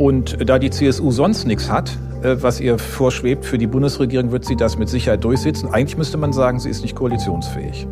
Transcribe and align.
Und 0.00 0.48
da 0.48 0.58
die 0.58 0.70
CSU 0.70 1.10
sonst 1.10 1.44
nichts 1.44 1.70
hat, 1.70 1.90
äh, 2.22 2.34
was 2.40 2.58
ihr 2.58 2.78
vorschwebt, 2.78 3.44
für 3.44 3.58
die 3.58 3.66
Bundesregierung 3.66 4.32
wird 4.32 4.46
sie 4.46 4.56
das 4.56 4.78
mit 4.78 4.88
Sicherheit 4.88 5.22
durchsetzen. 5.22 5.68
Eigentlich 5.68 5.98
müsste 5.98 6.16
man 6.16 6.32
sagen, 6.32 6.58
sie 6.58 6.70
ist 6.70 6.80
nicht 6.80 6.96
koalitionsfähig. 6.96 7.86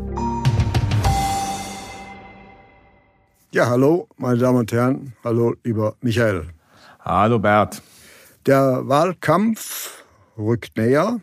Ja, 3.53 3.69
hallo, 3.69 4.09
meine 4.17 4.39
Damen 4.39 4.61
und 4.61 4.73
Herren. 4.73 5.13
Hallo, 5.23 5.55
lieber 5.63 5.97
Michael. 6.01 6.49
Hallo, 7.01 7.39
Bert. 7.41 7.83
Der 8.47 8.89
Wahlkampf 8.89 10.03
rückt 10.39 10.79
näher 10.79 11.21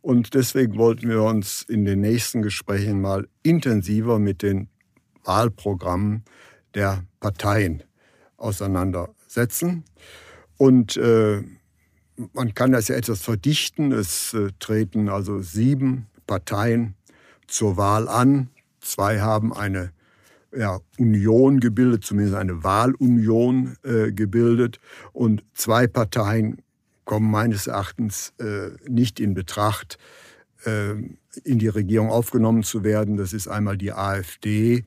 und 0.00 0.34
deswegen 0.34 0.78
wollten 0.78 1.08
wir 1.08 1.24
uns 1.24 1.62
in 1.62 1.84
den 1.84 2.02
nächsten 2.02 2.42
Gesprächen 2.42 3.00
mal 3.00 3.26
intensiver 3.42 4.20
mit 4.20 4.42
den 4.42 4.68
Wahlprogrammen 5.24 6.22
der 6.76 7.02
Parteien 7.18 7.82
auseinandersetzen 8.36 9.17
setzen. 9.28 9.84
Und 10.56 10.96
äh, 10.96 11.42
man 12.32 12.54
kann 12.54 12.72
das 12.72 12.88
ja 12.88 12.96
etwas 12.96 13.22
verdichten. 13.22 13.92
Es 13.92 14.34
äh, 14.34 14.50
treten 14.58 15.08
also 15.08 15.40
sieben 15.40 16.06
Parteien 16.26 16.94
zur 17.46 17.76
Wahl 17.76 18.08
an. 18.08 18.48
Zwei 18.80 19.20
haben 19.20 19.52
eine 19.52 19.92
ja, 20.56 20.80
Union 20.98 21.60
gebildet, 21.60 22.04
zumindest 22.04 22.36
eine 22.36 22.64
Wahlunion 22.64 23.76
äh, 23.84 24.12
gebildet. 24.12 24.80
Und 25.12 25.44
zwei 25.54 25.86
Parteien 25.86 26.62
kommen 27.04 27.30
meines 27.30 27.66
Erachtens 27.66 28.32
äh, 28.38 28.70
nicht 28.88 29.20
in 29.20 29.34
Betracht, 29.34 29.98
äh, 30.64 30.92
in 31.44 31.58
die 31.58 31.68
Regierung 31.68 32.10
aufgenommen 32.10 32.62
zu 32.62 32.82
werden. 32.82 33.16
Das 33.16 33.32
ist 33.32 33.48
einmal 33.48 33.78
die 33.78 33.92
AfD 33.92 34.84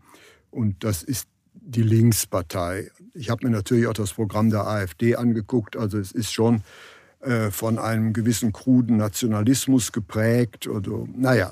und 0.50 0.83
das 0.83 1.03
ist 1.03 1.28
die 1.72 1.83
Linkspartei. 1.83 2.91
Ich 3.14 3.30
habe 3.30 3.45
mir 3.45 3.52
natürlich 3.52 3.88
auch 3.88 3.94
das 3.94 4.14
Programm 4.14 4.50
der 4.50 4.67
AfD 4.67 5.16
angeguckt. 5.16 5.77
Also 5.77 5.97
es 5.97 6.11
ist 6.11 6.31
schon 6.31 6.64
äh, 7.22 7.50
von 7.52 7.80
einem 7.80 8.14
gewissen 8.14 8.52
kruden 8.52 8.97
Nationalismus 8.97 9.92
geprägt. 9.92 10.67
Oder, 10.67 11.05
naja, 11.16 11.52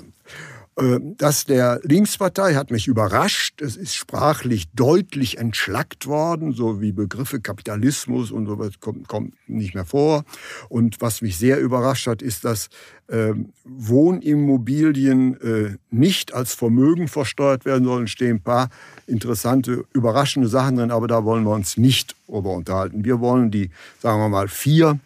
das 1.16 1.44
der 1.44 1.80
Linkspartei 1.82 2.54
hat 2.54 2.70
mich 2.70 2.86
überrascht. 2.86 3.60
Es 3.60 3.76
ist 3.76 3.94
sprachlich 3.94 4.70
deutlich 4.72 5.38
entschlackt 5.38 6.06
worden, 6.06 6.52
so 6.52 6.80
wie 6.80 6.92
Begriffe 6.92 7.40
Kapitalismus 7.40 8.30
und 8.30 8.46
sowas 8.46 8.80
kommt, 8.80 9.06
kommt 9.06 9.34
nicht 9.46 9.74
mehr 9.74 9.84
vor. 9.84 10.24
Und 10.68 11.00
was 11.00 11.22
mich 11.22 11.36
sehr 11.36 11.60
überrascht 11.60 12.06
hat, 12.06 12.22
ist, 12.22 12.44
dass 12.44 12.68
äh, 13.08 13.34
Wohnimmobilien 13.64 15.40
äh, 15.40 15.76
nicht 15.90 16.32
als 16.32 16.54
Vermögen 16.54 17.08
versteuert 17.08 17.64
werden 17.64 17.84
sollen. 17.84 18.06
Stehen 18.08 18.36
ein 18.36 18.42
paar 18.42 18.70
interessante, 19.06 19.84
überraschende 19.92 20.48
Sachen 20.48 20.76
drin, 20.76 20.90
aber 20.90 21.08
da 21.08 21.24
wollen 21.24 21.44
wir 21.44 21.52
uns 21.52 21.76
nicht 21.76 22.16
darüber 22.26 22.52
unterhalten. 22.52 23.04
Wir 23.04 23.20
wollen 23.20 23.50
die, 23.50 23.70
sagen 24.00 24.20
wir 24.20 24.28
mal, 24.28 24.48
vier 24.48 24.98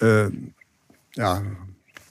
äh, 0.00 0.30
ja, 1.14 1.42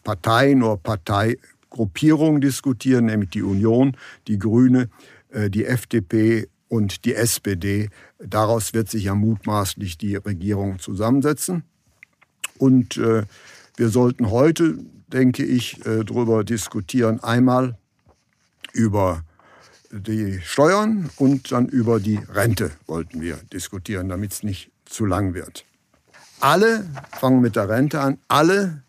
Parteien 0.04 0.64
oder 0.64 0.78
Partei 0.78 1.38
Gruppierungen 1.72 2.42
diskutieren, 2.42 3.06
nämlich 3.06 3.32
die 3.32 3.42
Union, 3.42 3.98
die 4.28 4.38
Grüne, 4.38 4.90
äh, 5.32 5.50
die 5.50 5.66
FDP 5.66 6.48
und 6.70 7.06
die 7.06 7.16
SPD. 7.16 7.90
Daraus 8.20 8.74
wird 8.76 8.90
sich 8.90 9.06
ja 9.06 9.16
mutmaßlich 9.16 9.98
die 9.98 10.16
Regierung 10.16 10.78
zusammensetzen. 10.80 11.64
Und 12.60 12.98
äh, 12.98 13.24
wir 13.76 13.90
sollten 13.90 14.30
heute, 14.30 14.78
denke 15.08 15.44
ich, 15.44 15.84
äh, 15.86 16.04
darüber 16.04 16.44
diskutieren. 16.44 17.20
Einmal 17.22 17.78
über 18.74 19.24
die 19.92 20.40
Steuern 20.42 21.10
und 21.18 21.52
dann 21.52 21.68
über 21.68 22.00
die 22.00 22.20
Rente 22.34 22.72
wollten 22.86 23.22
wir 23.22 23.38
diskutieren, 23.52 24.08
damit 24.10 24.32
es 24.32 24.44
nicht 24.44 24.72
zu 24.86 25.06
lang 25.06 25.34
wird. 25.34 25.66
Alle, 26.40 26.86
fangen 27.20 27.42
mit 27.42 27.56
der 27.56 27.70
Rente 27.70 28.00
an, 28.00 28.18
alle 28.28 28.84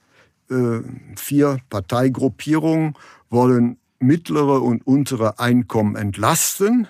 vier 1.17 1.59
Parteigruppierungen 1.71 2.95
wollen 3.31 3.79
mittlere 3.99 4.63
und 4.63 4.87
untere 4.87 5.39
Einkommen 5.39 5.97
entlasten. 5.97 6.89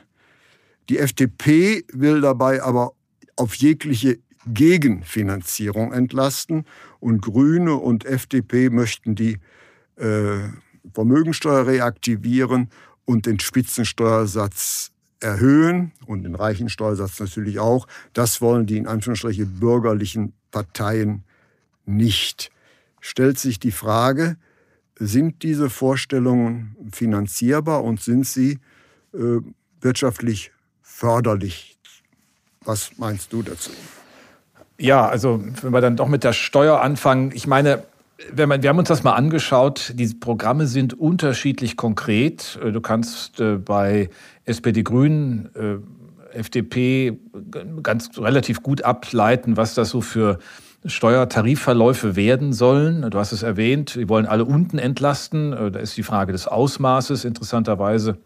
Die 0.88 0.98
FDP 0.98 1.84
will 1.92 2.20
dabei 2.20 2.62
aber 2.62 2.92
auf 3.36 3.54
jegliche 3.54 4.18
Gegenfinanzierung 4.46 5.92
entlasten 5.92 6.64
und 7.00 7.22
Grüne 7.22 7.74
und 7.74 8.04
FDP 8.04 8.70
möchten 8.70 9.14
die 9.14 9.38
äh, 9.96 10.48
Vermögensteuer 10.92 11.66
reaktivieren 11.66 12.70
und 13.04 13.26
den 13.26 13.38
Spitzensteuersatz 13.38 14.90
erhöhen 15.20 15.92
und 16.06 16.24
den 16.24 16.34
reichen 16.34 16.68
Steuersatz 16.68 17.20
natürlich 17.20 17.60
auch. 17.60 17.86
Das 18.12 18.40
wollen 18.40 18.66
die 18.66 18.78
in 18.78 18.88
Anführungsstrichen 18.88 19.60
bürgerlichen 19.60 20.32
Parteien 20.50 21.22
nicht 21.86 22.50
stellt 23.02 23.38
sich 23.38 23.60
die 23.60 23.72
Frage, 23.72 24.36
sind 24.98 25.42
diese 25.42 25.68
Vorstellungen 25.68 26.76
finanzierbar 26.92 27.84
und 27.84 28.00
sind 28.00 28.26
sie 28.26 28.60
äh, 29.12 29.40
wirtschaftlich 29.80 30.52
förderlich? 30.80 31.78
Was 32.64 32.92
meinst 32.96 33.32
du 33.32 33.42
dazu? 33.42 33.72
Ja, 34.78 35.06
also 35.06 35.42
wenn 35.60 35.72
wir 35.72 35.80
dann 35.80 35.96
doch 35.96 36.08
mit 36.08 36.24
der 36.24 36.32
Steuer 36.32 36.80
anfangen, 36.80 37.32
ich 37.34 37.46
meine, 37.46 37.82
man, 38.36 38.62
wir 38.62 38.70
haben 38.70 38.78
uns 38.78 38.88
das 38.88 39.02
mal 39.02 39.14
angeschaut, 39.14 39.92
die 39.96 40.06
Programme 40.14 40.68
sind 40.68 40.94
unterschiedlich 40.94 41.76
konkret. 41.76 42.58
Du 42.62 42.80
kannst 42.80 43.40
äh, 43.40 43.56
bei 43.56 44.10
SPD 44.44 44.84
Grünen, 44.84 45.50
äh, 45.54 46.38
FDP 46.38 47.18
ganz 47.82 48.16
relativ 48.16 48.62
gut 48.62 48.82
ableiten, 48.82 49.56
was 49.56 49.74
das 49.74 49.90
so 49.90 50.00
für 50.00 50.38
Steuertarifverläufe 50.84 52.16
werden 52.16 52.52
sollen. 52.52 53.08
Du 53.10 53.18
hast 53.18 53.32
es 53.32 53.42
erwähnt, 53.42 53.96
wir 53.96 54.08
wollen 54.08 54.26
alle 54.26 54.44
unten 54.44 54.78
entlasten. 54.78 55.52
Äh, 55.52 55.70
da 55.70 55.78
ist 55.78 55.96
die 55.96 56.02
Frage 56.02 56.32
des 56.32 56.46
Ausmaßes 56.46 57.24
interessanterweise 57.24 58.18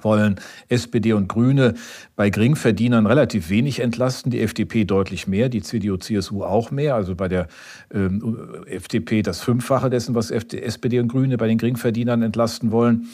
wollen 0.00 0.36
SPD 0.68 1.12
und 1.12 1.28
Grüne 1.28 1.74
bei 2.16 2.30
Geringverdienern 2.30 3.06
relativ 3.06 3.50
wenig 3.50 3.80
entlasten, 3.80 4.30
die 4.30 4.40
FDP 4.40 4.84
deutlich 4.84 5.26
mehr, 5.26 5.48
die 5.48 5.62
CDU, 5.62 5.96
CSU 5.96 6.44
auch 6.44 6.70
mehr, 6.70 6.94
also 6.94 7.14
bei 7.14 7.28
der 7.28 7.48
ähm, 7.92 8.64
FDP 8.66 9.22
das 9.22 9.40
Fünffache 9.40 9.90
dessen, 9.90 10.14
was 10.14 10.30
SPD 10.30 11.00
und 11.00 11.08
Grüne 11.08 11.36
bei 11.36 11.46
den 11.46 11.58
Geringverdienern 11.58 12.22
entlasten 12.22 12.70
wollen. 12.70 13.08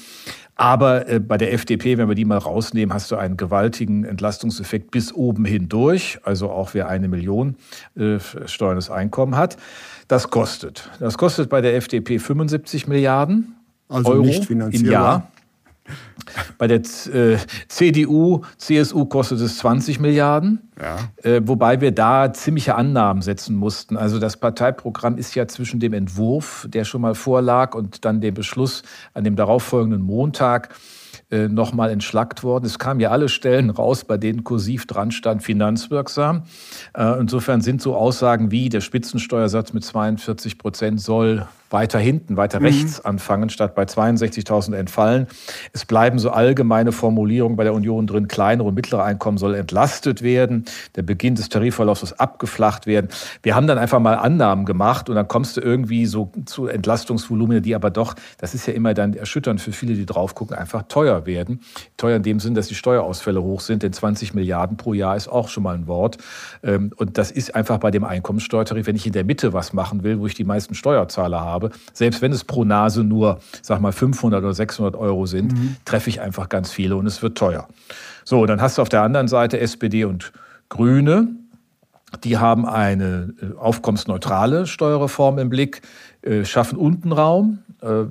Aber 0.54 1.08
äh, 1.08 1.20
bei 1.20 1.38
der 1.38 1.52
FDP, 1.52 1.98
wenn 1.98 2.08
wir 2.08 2.16
die 2.16 2.24
mal 2.24 2.38
rausnehmen, 2.38 2.92
hast 2.92 3.10
du 3.12 3.16
einen 3.16 3.36
gewaltigen 3.36 4.04
Entlastungseffekt 4.04 4.90
bis 4.90 5.12
oben 5.12 5.44
hindurch. 5.44 6.18
Also 6.24 6.50
auch 6.50 6.74
wer 6.74 6.88
eine 6.88 7.06
Million 7.06 7.54
äh, 7.96 8.18
steuerndes 8.46 8.90
Einkommen 8.90 9.36
hat. 9.36 9.56
Das 10.08 10.30
kostet. 10.30 10.90
Das 10.98 11.16
kostet 11.16 11.48
bei 11.48 11.60
der 11.60 11.76
FDP 11.76 12.18
75 12.18 12.88
Milliarden 12.88 13.54
also 13.88 14.10
Euro 14.10 14.22
nicht 14.22 14.50
im 14.50 14.84
Jahr. 14.84 15.30
Bei 16.58 16.66
der 16.66 16.80
äh, 16.80 17.38
CDU, 17.68 18.42
CSU 18.56 19.06
kostet 19.06 19.40
es 19.40 19.58
20 19.58 20.00
Milliarden, 20.00 20.70
ja. 20.80 20.96
äh, 21.22 21.40
wobei 21.44 21.80
wir 21.80 21.92
da 21.92 22.32
ziemliche 22.32 22.74
Annahmen 22.74 23.22
setzen 23.22 23.56
mussten. 23.56 23.96
Also 23.96 24.18
das 24.18 24.36
Parteiprogramm 24.36 25.16
ist 25.16 25.34
ja 25.34 25.46
zwischen 25.48 25.80
dem 25.80 25.92
Entwurf, 25.92 26.66
der 26.68 26.84
schon 26.84 27.00
mal 27.00 27.14
vorlag, 27.14 27.74
und 27.74 28.04
dann 28.04 28.20
dem 28.20 28.34
Beschluss 28.34 28.82
an 29.14 29.24
dem 29.24 29.36
darauffolgenden 29.36 30.02
Montag 30.02 30.74
äh, 31.30 31.48
nochmal 31.48 31.90
entschlackt 31.90 32.42
worden. 32.42 32.64
Es 32.64 32.78
kamen 32.78 33.00
ja 33.00 33.10
alle 33.10 33.28
Stellen 33.28 33.68
raus, 33.68 34.04
bei 34.04 34.16
denen 34.16 34.44
kursiv 34.44 34.86
dran 34.86 35.10
stand, 35.10 35.42
finanzwirksam. 35.42 36.44
Äh, 36.96 37.20
insofern 37.20 37.60
sind 37.60 37.82
so 37.82 37.94
Aussagen 37.94 38.50
wie 38.50 38.70
der 38.70 38.80
Spitzensteuersatz 38.80 39.74
mit 39.74 39.84
42 39.84 40.56
Prozent 40.56 41.00
soll 41.02 41.46
weiter 41.70 41.98
hinten, 41.98 42.36
weiter 42.36 42.60
mhm. 42.60 42.66
rechts 42.66 43.04
anfangen, 43.04 43.48
statt 43.48 43.74
bei 43.74 43.84
62.000 43.84 44.74
entfallen. 44.74 45.26
Es 45.72 45.84
bleiben 45.84 46.18
so 46.18 46.30
allgemeine 46.30 46.92
Formulierungen 46.92 47.56
bei 47.56 47.64
der 47.64 47.74
Union 47.74 48.06
drin, 48.06 48.28
kleinere 48.28 48.68
und 48.68 48.74
mittlere 48.74 49.04
Einkommen 49.04 49.38
soll 49.38 49.54
entlastet 49.54 50.22
werden, 50.22 50.64
der 50.96 51.02
Beginn 51.02 51.34
des 51.34 51.48
Tarifverlaufs 51.48 52.02
muss 52.02 52.12
abgeflacht 52.18 52.86
werden. 52.86 53.08
Wir 53.42 53.54
haben 53.54 53.66
dann 53.66 53.78
einfach 53.78 54.00
mal 54.00 54.14
Annahmen 54.14 54.64
gemacht 54.64 55.08
und 55.08 55.16
dann 55.16 55.28
kommst 55.28 55.56
du 55.56 55.60
irgendwie 55.60 56.06
so 56.06 56.32
zu 56.46 56.66
Entlastungsvolumina, 56.66 57.60
die 57.60 57.74
aber 57.74 57.90
doch, 57.90 58.14
das 58.38 58.54
ist 58.54 58.66
ja 58.66 58.72
immer 58.72 58.94
dann 58.94 59.14
erschütternd 59.14 59.60
für 59.60 59.72
viele, 59.72 59.94
die 59.94 60.06
drauf 60.06 60.34
gucken, 60.34 60.56
einfach 60.56 60.84
teuer 60.88 61.26
werden. 61.26 61.60
Teuer 61.96 62.16
in 62.16 62.22
dem 62.22 62.40
Sinn, 62.40 62.54
dass 62.54 62.68
die 62.68 62.74
Steuerausfälle 62.74 63.42
hoch 63.42 63.60
sind, 63.60 63.82
denn 63.82 63.92
20 63.92 64.34
Milliarden 64.34 64.76
pro 64.76 64.94
Jahr 64.94 65.16
ist 65.16 65.28
auch 65.28 65.48
schon 65.48 65.62
mal 65.62 65.74
ein 65.74 65.86
Wort. 65.86 66.18
Ähm, 66.62 66.92
und 66.96 67.18
das 67.18 67.30
ist 67.30 67.54
einfach 67.54 67.78
bei 67.78 67.90
dem 67.90 68.04
Einkommenssteuertarif, 68.04 68.86
wenn 68.86 68.96
ich 68.96 69.06
in 69.06 69.12
der 69.12 69.24
Mitte 69.24 69.52
was 69.52 69.72
machen 69.72 70.02
will, 70.02 70.20
wo 70.20 70.26
ich 70.26 70.34
die 70.34 70.44
meisten 70.44 70.74
Steuerzahler 70.74 71.40
habe, 71.40 71.57
selbst 71.92 72.22
wenn 72.22 72.32
es 72.32 72.44
pro 72.44 72.64
Nase 72.64 73.04
nur, 73.04 73.40
sag 73.62 73.80
mal, 73.80 73.92
500 73.92 74.42
oder 74.42 74.54
600 74.54 74.96
Euro 74.96 75.26
sind, 75.26 75.52
mhm. 75.52 75.76
treffe 75.84 76.10
ich 76.10 76.20
einfach 76.20 76.48
ganz 76.48 76.70
viele 76.70 76.96
und 76.96 77.06
es 77.06 77.22
wird 77.22 77.36
teuer. 77.38 77.68
So, 78.24 78.44
dann 78.46 78.60
hast 78.60 78.78
du 78.78 78.82
auf 78.82 78.88
der 78.88 79.02
anderen 79.02 79.28
Seite 79.28 79.60
SPD 79.60 80.04
und 80.04 80.32
Grüne. 80.68 81.28
Die 82.24 82.38
haben 82.38 82.66
eine 82.66 83.34
äh, 83.40 83.56
aufkommensneutrale 83.58 84.66
Steuerreform 84.66 85.38
im 85.38 85.50
Blick, 85.50 85.82
schaffen 86.44 86.78
unten 86.78 87.12
Raum, 87.12 87.58
äh, 87.80 88.06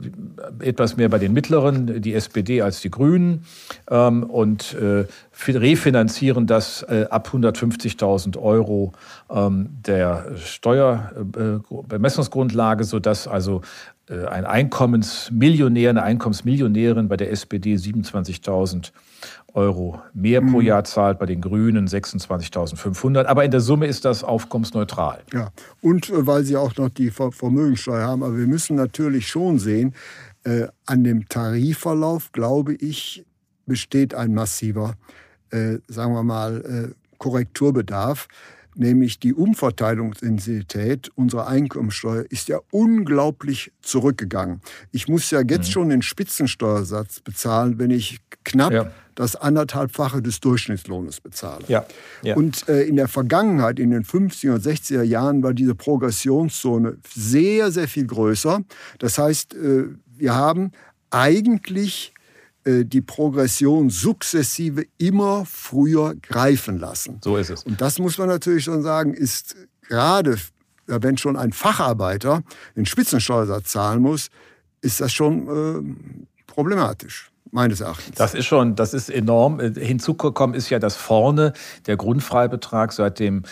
etwas 0.59 0.95
mehr 0.95 1.09
bei 1.09 1.19
den 1.19 1.33
mittleren, 1.33 2.01
die 2.01 2.13
SPD 2.13 2.61
als 2.61 2.79
die 2.79 2.89
Grünen 2.89 3.43
ähm, 3.91 4.23
und 4.23 4.73
äh, 4.75 5.03
refinanzieren 5.45 6.47
das 6.47 6.83
äh, 6.83 7.07
ab 7.09 7.31
150.000 7.33 8.41
Euro 8.41 8.93
ähm, 9.29 9.71
der 9.85 10.37
Steuerbemessungsgrundlage, 10.37 12.85
sodass 12.85 13.27
also 13.27 13.59
ein 14.09 14.45
Einkommensmillionär, 14.45 15.89
eine 15.89 16.01
Einkommensmillionärin 16.01 17.09
bei 17.09 17.17
der 17.17 17.29
SPD 17.29 17.75
27.000 17.75 18.93
Euro 19.57 19.99
mehr 20.13 20.39
pro 20.39 20.59
mhm. 20.59 20.65
Jahr 20.67 20.83
zahlt, 20.83 21.19
bei 21.19 21.25
den 21.25 21.41
Grünen 21.41 21.87
26.500. 21.87 23.25
Aber 23.25 23.43
in 23.43 23.51
der 23.51 23.59
Summe 23.59 23.87
ist 23.87 24.05
das 24.05 24.23
aufkommensneutral. 24.23 25.23
Ja, 25.33 25.49
und 25.81 26.09
äh, 26.09 26.25
weil 26.25 26.43
Sie 26.43 26.55
auch 26.55 26.75
noch 26.77 26.89
die 26.89 27.09
Vermögensteuer 27.09 28.07
haben, 28.07 28.23
aber 28.23 28.37
wir 28.37 28.47
müssen 28.47 28.75
natürlich 28.75 29.27
schon 29.27 29.59
sehen, 29.59 29.93
äh, 30.43 30.67
an 30.85 31.03
dem 31.03 31.27
Tarifverlauf, 31.27 32.31
glaube 32.31 32.75
ich, 32.75 33.25
besteht 33.65 34.13
ein 34.13 34.33
massiver, 34.33 34.93
äh, 35.49 35.79
sagen 35.87 36.13
wir 36.13 36.23
mal, 36.23 36.61
äh, 36.61 36.93
Korrekturbedarf 37.17 38.27
nämlich 38.77 39.19
die 39.19 39.33
Umverteilungsintensität 39.33 41.09
unserer 41.15 41.47
Einkommensteuer 41.47 42.25
ist 42.29 42.47
ja 42.47 42.59
unglaublich 42.71 43.71
zurückgegangen. 43.81 44.61
Ich 44.91 45.07
muss 45.07 45.31
ja 45.31 45.41
jetzt 45.41 45.67
mhm. 45.67 45.71
schon 45.71 45.89
den 45.89 46.01
Spitzensteuersatz 46.01 47.19
bezahlen, 47.19 47.79
wenn 47.79 47.91
ich 47.91 48.19
knapp 48.43 48.71
ja. 48.71 48.91
das 49.15 49.35
anderthalbfache 49.35 50.21
des 50.21 50.39
Durchschnittslohnes 50.39 51.21
bezahle. 51.21 51.65
Ja. 51.67 51.85
Ja. 52.23 52.35
Und 52.35 52.67
äh, 52.69 52.83
in 52.83 52.95
der 52.95 53.07
Vergangenheit, 53.07 53.79
in 53.79 53.91
den 53.91 54.03
50er 54.03 54.55
und 54.55 54.63
60er 54.63 55.03
Jahren, 55.03 55.43
war 55.43 55.53
diese 55.53 55.75
Progressionszone 55.75 56.97
sehr, 57.13 57.71
sehr 57.71 57.87
viel 57.87 58.07
größer. 58.07 58.61
Das 58.99 59.17
heißt, 59.17 59.53
äh, 59.55 59.85
wir 60.17 60.35
haben 60.35 60.71
eigentlich 61.09 62.13
die 62.67 63.01
Progression 63.01 63.89
sukzessive 63.89 64.85
immer 64.97 65.45
früher 65.45 66.15
greifen 66.15 66.79
lassen. 66.79 67.19
So 67.23 67.37
ist 67.37 67.49
es. 67.49 67.63
Und 67.63 67.79
das 67.79 67.99
muss 67.99 68.17
man 68.17 68.27
natürlich 68.27 68.65
schon 68.65 68.81
sagen, 68.81 69.13
ist 69.13 69.55
gerade, 69.87 70.37
wenn 70.85 71.17
schon 71.17 71.37
ein 71.37 71.53
Facharbeiter 71.53 72.43
den 72.75 72.85
Spitzensteuersatz 72.85 73.71
zahlen 73.71 74.01
muss, 74.01 74.29
ist 74.81 75.01
das 75.01 75.11
schon 75.11 75.47
äh, 75.47 76.43
problematisch 76.45 77.31
meines 77.51 77.81
Erachtens. 77.81 78.15
Das 78.15 78.33
ist 78.33 78.45
schon, 78.45 78.75
das 78.75 78.93
ist 78.93 79.09
enorm. 79.09 79.59
Äh, 79.59 79.73
hinzugekommen 79.73 80.55
ist 80.55 80.69
ja, 80.69 80.79
dass 80.79 80.95
vorne 80.95 81.53
der 81.85 81.97
Grundfreibetrag 81.97 82.93
seit 82.93 83.19
dem 83.19 83.43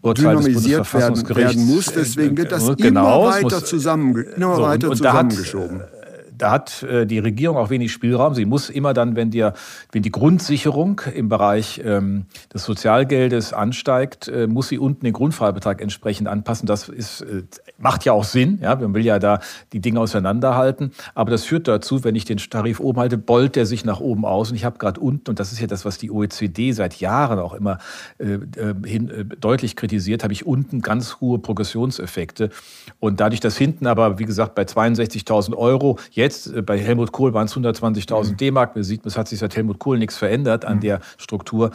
Urteil 0.00 0.36
des 0.36 0.44
Bundesverfassungsgerichts 0.46 1.54
werden, 1.54 1.68
werden 1.68 1.74
muss. 1.74 1.86
Deswegen 1.86 2.36
wird 2.36 2.52
das 2.52 2.66
genau, 2.76 3.28
immer 3.30 3.34
weiter, 3.34 3.64
zusammen, 3.64 4.16
immer 4.16 4.56
so, 4.56 4.62
weiter 4.62 4.90
zusammengeschoben. 4.90 5.82
Hat, 5.82 6.01
da 6.42 6.50
hat 6.50 6.82
äh, 6.82 7.06
die 7.06 7.20
Regierung 7.20 7.56
auch 7.56 7.70
wenig 7.70 7.92
Spielraum. 7.92 8.34
Sie 8.34 8.46
muss 8.46 8.68
immer 8.68 8.94
dann, 8.94 9.14
wenn, 9.14 9.30
dir, 9.30 9.54
wenn 9.92 10.02
die 10.02 10.10
Grundsicherung 10.10 11.00
im 11.14 11.28
Bereich 11.28 11.80
ähm, 11.84 12.26
des 12.52 12.64
Sozialgeldes 12.64 13.52
ansteigt, 13.52 14.26
äh, 14.26 14.48
muss 14.48 14.66
sie 14.66 14.78
unten 14.78 15.04
den 15.04 15.12
Grundfreibetrag 15.12 15.80
entsprechend 15.80 16.26
anpassen. 16.26 16.66
Das 16.66 16.88
ist, 16.88 17.20
äh, 17.20 17.44
macht 17.78 18.04
ja 18.04 18.12
auch 18.12 18.24
Sinn. 18.24 18.58
Ja? 18.60 18.74
Man 18.74 18.92
will 18.92 19.04
ja 19.04 19.20
da 19.20 19.38
die 19.72 19.78
Dinge 19.78 20.00
auseinanderhalten. 20.00 20.90
Aber 21.14 21.30
das 21.30 21.44
führt 21.44 21.68
dazu, 21.68 22.02
wenn 22.02 22.16
ich 22.16 22.24
den 22.24 22.38
Tarif 22.38 22.80
oben 22.80 22.98
halte, 22.98 23.18
bollt 23.18 23.54
der 23.54 23.64
sich 23.64 23.84
nach 23.84 24.00
oben 24.00 24.24
aus. 24.24 24.50
Und 24.50 24.56
ich 24.56 24.64
habe 24.64 24.78
gerade 24.78 24.98
unten, 24.98 25.30
und 25.30 25.38
das 25.38 25.52
ist 25.52 25.60
ja 25.60 25.68
das, 25.68 25.84
was 25.84 25.98
die 25.98 26.10
OECD 26.10 26.72
seit 26.72 26.96
Jahren 26.96 27.38
auch 27.38 27.54
immer 27.54 27.78
äh, 28.18 28.32
äh 28.32 28.74
hin, 28.84 29.10
äh, 29.10 29.24
deutlich 29.24 29.76
kritisiert, 29.76 30.24
habe 30.24 30.32
ich 30.32 30.44
unten 30.44 30.80
ganz 30.80 31.20
hohe 31.20 31.38
Progressionseffekte. 31.38 32.50
Und 32.98 33.20
dadurch, 33.20 33.38
dass 33.38 33.56
hinten 33.56 33.86
aber, 33.86 34.18
wie 34.18 34.24
gesagt, 34.24 34.56
bei 34.56 34.62
62.000 34.62 35.54
Euro 35.56 36.00
jetzt 36.10 36.31
Jetzt 36.32 36.46
äh, 36.46 36.62
bei 36.62 36.78
Helmut 36.78 37.12
Kohl 37.12 37.34
waren 37.34 37.46
es 37.46 37.54
120.000 37.54 38.32
mhm. 38.32 38.36
D-Mark. 38.38 38.74
Man 38.74 38.84
sieht, 38.84 39.04
es 39.04 39.18
hat 39.18 39.28
sich 39.28 39.38
seit 39.38 39.54
Helmut 39.54 39.78
Kohl 39.78 39.98
nichts 39.98 40.16
verändert 40.16 40.64
an 40.64 40.76
mhm. 40.76 40.80
der 40.80 41.00
Struktur. 41.18 41.72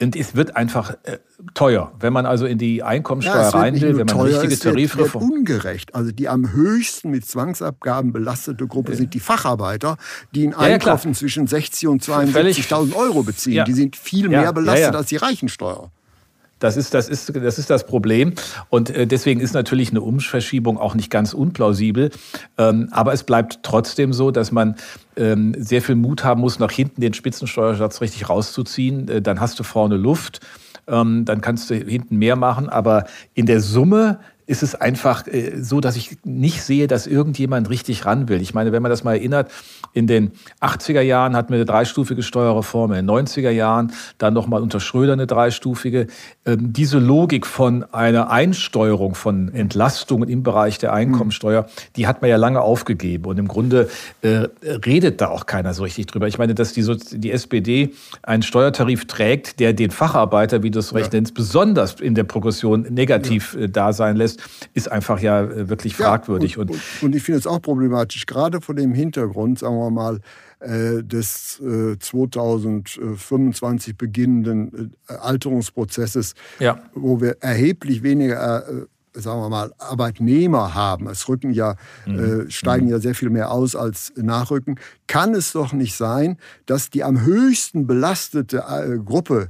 Und 0.00 0.16
es 0.16 0.34
wird 0.34 0.56
einfach 0.56 0.96
äh, 1.04 1.18
teuer. 1.54 1.92
Wenn 2.00 2.12
man 2.12 2.26
also 2.26 2.46
in 2.46 2.58
die 2.58 2.82
Einkommensteuer 2.82 3.42
ja, 3.42 3.48
rein 3.50 3.80
will, 3.80 3.96
wenn 3.96 4.06
man 4.06 4.08
teuer, 4.08 4.42
richtige 4.42 4.58
Tarifreform. 4.58 5.22
Es 5.22 5.28
wird 5.28 5.38
ungerecht. 5.38 5.94
Also 5.94 6.10
die 6.10 6.28
am 6.28 6.52
höchsten 6.52 7.10
mit 7.10 7.24
Zwangsabgaben 7.26 8.12
belastete 8.12 8.66
Gruppe 8.66 8.92
äh. 8.92 8.96
sind 8.96 9.14
die 9.14 9.20
Facharbeiter, 9.20 9.96
die 10.34 10.48
ein 10.48 10.54
Einkommen 10.54 11.00
ja, 11.04 11.12
zwischen 11.12 11.46
60 11.46 11.88
und 11.88 12.02
72.000 12.02 12.94
Euro 12.96 13.22
beziehen. 13.22 13.54
Ja. 13.54 13.64
Die 13.64 13.72
sind 13.72 13.96
viel 13.96 14.28
mehr 14.28 14.52
belastet 14.52 14.94
als 14.94 15.08
die 15.08 15.16
Reichensteuer. 15.16 15.90
Das 16.62 16.76
ist, 16.76 16.94
das 16.94 17.08
ist, 17.08 17.34
das 17.34 17.58
ist 17.58 17.70
das 17.70 17.84
Problem. 17.86 18.34
Und 18.68 18.90
äh, 18.90 19.06
deswegen 19.06 19.40
ist 19.40 19.52
natürlich 19.52 19.90
eine 19.90 20.00
Umverschiebung 20.00 20.78
auch 20.78 20.94
nicht 20.94 21.10
ganz 21.10 21.34
unplausibel. 21.34 22.10
Ähm, 22.56 22.88
aber 22.92 23.12
es 23.12 23.24
bleibt 23.24 23.60
trotzdem 23.64 24.12
so, 24.12 24.30
dass 24.30 24.52
man 24.52 24.76
ähm, 25.16 25.54
sehr 25.58 25.82
viel 25.82 25.96
Mut 25.96 26.22
haben 26.22 26.40
muss, 26.40 26.60
nach 26.60 26.70
hinten 26.70 27.00
den 27.00 27.14
Spitzensteuersatz 27.14 28.00
richtig 28.00 28.28
rauszuziehen. 28.28 29.08
Äh, 29.08 29.22
dann 29.22 29.40
hast 29.40 29.58
du 29.58 29.64
vorne 29.64 29.96
Luft. 29.96 30.38
Ähm, 30.86 31.24
dann 31.24 31.40
kannst 31.40 31.68
du 31.68 31.74
hinten 31.74 32.16
mehr 32.16 32.36
machen. 32.36 32.68
Aber 32.68 33.06
in 33.34 33.46
der 33.46 33.60
Summe 33.60 34.20
ist 34.46 34.62
es 34.62 34.74
einfach 34.74 35.26
äh, 35.26 35.60
so, 35.60 35.80
dass 35.80 35.96
ich 35.96 36.18
nicht 36.24 36.62
sehe, 36.62 36.86
dass 36.86 37.06
irgendjemand 37.06 37.70
richtig 37.70 38.06
ran 38.06 38.28
will. 38.28 38.40
Ich 38.40 38.54
meine, 38.54 38.72
wenn 38.72 38.82
man 38.82 38.90
das 38.90 39.04
mal 39.04 39.14
erinnert, 39.14 39.50
in 39.92 40.06
den 40.06 40.32
80er 40.60 41.00
Jahren 41.00 41.36
hatten 41.36 41.50
wir 41.50 41.56
eine 41.56 41.64
dreistufige 41.64 42.22
Steuerreform, 42.22 42.92
in 42.92 43.06
den 43.06 43.10
90er 43.10 43.50
Jahren 43.50 43.92
dann 44.18 44.34
nochmal 44.34 44.62
unter 44.62 44.80
Schröder 44.80 45.12
eine 45.12 45.26
dreistufige. 45.26 46.06
Ähm, 46.44 46.72
diese 46.72 46.98
Logik 46.98 47.46
von 47.46 47.84
einer 47.92 48.30
Einsteuerung 48.30 49.14
von 49.14 49.52
Entlastungen 49.54 50.28
im 50.28 50.42
Bereich 50.42 50.78
der 50.78 50.92
Einkommensteuer, 50.92 51.66
die 51.96 52.06
hat 52.06 52.22
man 52.22 52.30
ja 52.30 52.36
lange 52.36 52.60
aufgegeben. 52.60 53.26
Und 53.26 53.38
im 53.38 53.48
Grunde 53.48 53.88
äh, 54.22 54.48
redet 54.62 55.20
da 55.20 55.28
auch 55.28 55.46
keiner 55.46 55.74
so 55.74 55.82
richtig 55.82 56.06
drüber. 56.06 56.26
Ich 56.26 56.38
meine, 56.38 56.54
dass 56.54 56.72
die, 56.72 56.84
die 57.12 57.30
SPD 57.30 57.94
einen 58.22 58.42
Steuertarif 58.42 59.06
trägt, 59.06 59.60
der 59.60 59.72
den 59.72 59.90
Facharbeiter, 59.90 60.62
wie 60.62 60.70
du 60.70 60.78
es 60.78 60.94
recht 60.94 61.12
nennst, 61.12 61.34
besonders 61.34 62.00
in 62.00 62.14
der 62.14 62.24
Progression 62.24 62.82
negativ 62.90 63.54
ja. 63.54 63.62
äh, 63.62 63.68
da 63.68 63.92
sein 63.92 64.16
lässt, 64.16 64.31
ist 64.74 64.90
einfach 64.90 65.20
ja 65.20 65.42
äh, 65.42 65.68
wirklich 65.68 65.96
fragwürdig. 65.96 66.52
Ja, 66.52 66.62
und, 66.62 66.70
und, 66.70 66.80
und, 67.02 67.14
ich 67.14 67.22
finde 67.22 67.38
es 67.38 67.46
auch 67.46 67.60
problematisch, 67.60 68.26
gerade 68.26 68.60
vor 68.60 68.74
dem 68.74 68.94
Hintergrund, 68.94 69.58
sagen 69.58 69.76
wir 69.76 69.90
mal, 69.90 70.20
äh, 70.60 71.02
des 71.02 71.60
2025 71.98 73.92
äh, 73.92 73.96
beginnenden 73.96 74.94
Alterungsprozesses, 75.06 76.34
ja. 76.58 76.80
wo 76.94 77.20
wir 77.20 77.36
erheblich 77.40 78.02
weniger 78.02 78.86
sagen 79.14 79.40
wir 79.40 79.48
mal, 79.48 79.72
Arbeitnehmer 79.78 80.74
haben, 80.74 81.08
es 81.08 81.28
rücken 81.28 81.52
ja, 81.52 81.76
mhm. 82.06 82.46
äh, 82.46 82.50
steigen 82.50 82.86
mhm. 82.86 82.92
ja 82.92 82.98
sehr 82.98 83.14
viel 83.14 83.30
mehr 83.30 83.50
aus 83.50 83.76
als 83.76 84.12
nachrücken, 84.16 84.78
kann 85.06 85.34
es 85.34 85.52
doch 85.52 85.72
nicht 85.72 85.96
sein, 85.96 86.38
dass 86.66 86.90
die 86.90 87.04
am 87.04 87.22
höchsten 87.24 87.86
belastete 87.86 88.64
äh, 88.68 88.98
Gruppe 88.98 89.48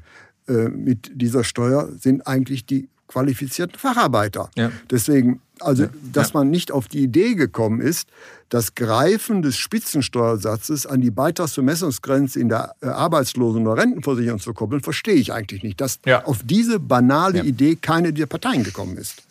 äh, 0.49 0.69
mit 0.69 1.12
dieser 1.15 1.45
Steuer 1.45 1.89
sind 1.97 2.27
eigentlich 2.27 2.67
die 2.67 2.89
qualifizierten 3.12 3.78
Facharbeiter. 3.78 4.50
Ja. 4.57 4.73
Deswegen, 4.90 5.40
also, 5.61 5.87
dass 6.12 6.35
man 6.35 6.50
nicht 6.50 6.73
auf 6.73 6.88
die 6.88 7.02
Idee 7.02 7.35
gekommen 7.35 7.81
ist, 7.81 8.09
das 8.49 8.75
Greifen 8.75 9.42
des 9.42 9.57
Spitzensteuersatzes 9.57 10.87
an 10.87 11.00
die 11.00 11.11
Beitragsbemessungsgrenze 11.11 12.40
in 12.40 12.49
der 12.49 12.75
äh, 12.83 12.87
Arbeitslosen- 12.87 13.66
oder 13.66 13.81
Rentenversicherung 13.81 14.40
zu 14.40 14.52
koppeln, 14.52 14.83
verstehe 14.83 15.14
ich 15.14 15.33
eigentlich 15.33 15.62
nicht. 15.62 15.81
Dass 15.81 16.00
ja. 16.04 16.25
auf 16.25 16.40
diese 16.45 16.78
banale 16.78 17.42
Idee 17.45 17.76
keine 17.76 18.12
der 18.12 18.26
Parteien 18.26 18.64
gekommen 18.64 18.97
ist. 18.97 19.23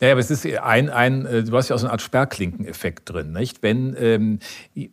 Ja. 0.00 0.12
Naja, 0.12 0.12
aber 0.12 0.20
es 0.20 0.30
ist 0.30 0.46
ein, 0.46 0.90
ein 0.90 1.26
äh, 1.26 1.44
du 1.44 1.56
hast 1.56 1.68
ja 1.68 1.76
auch 1.76 1.80
so 1.80 1.86
eine 1.86 1.92
Art 1.92 2.02
Sperrklinkeneffekt 2.02 3.10
drin, 3.10 3.32
nicht? 3.32 3.62
Wenn 3.62 3.96
ähm, 3.98 4.38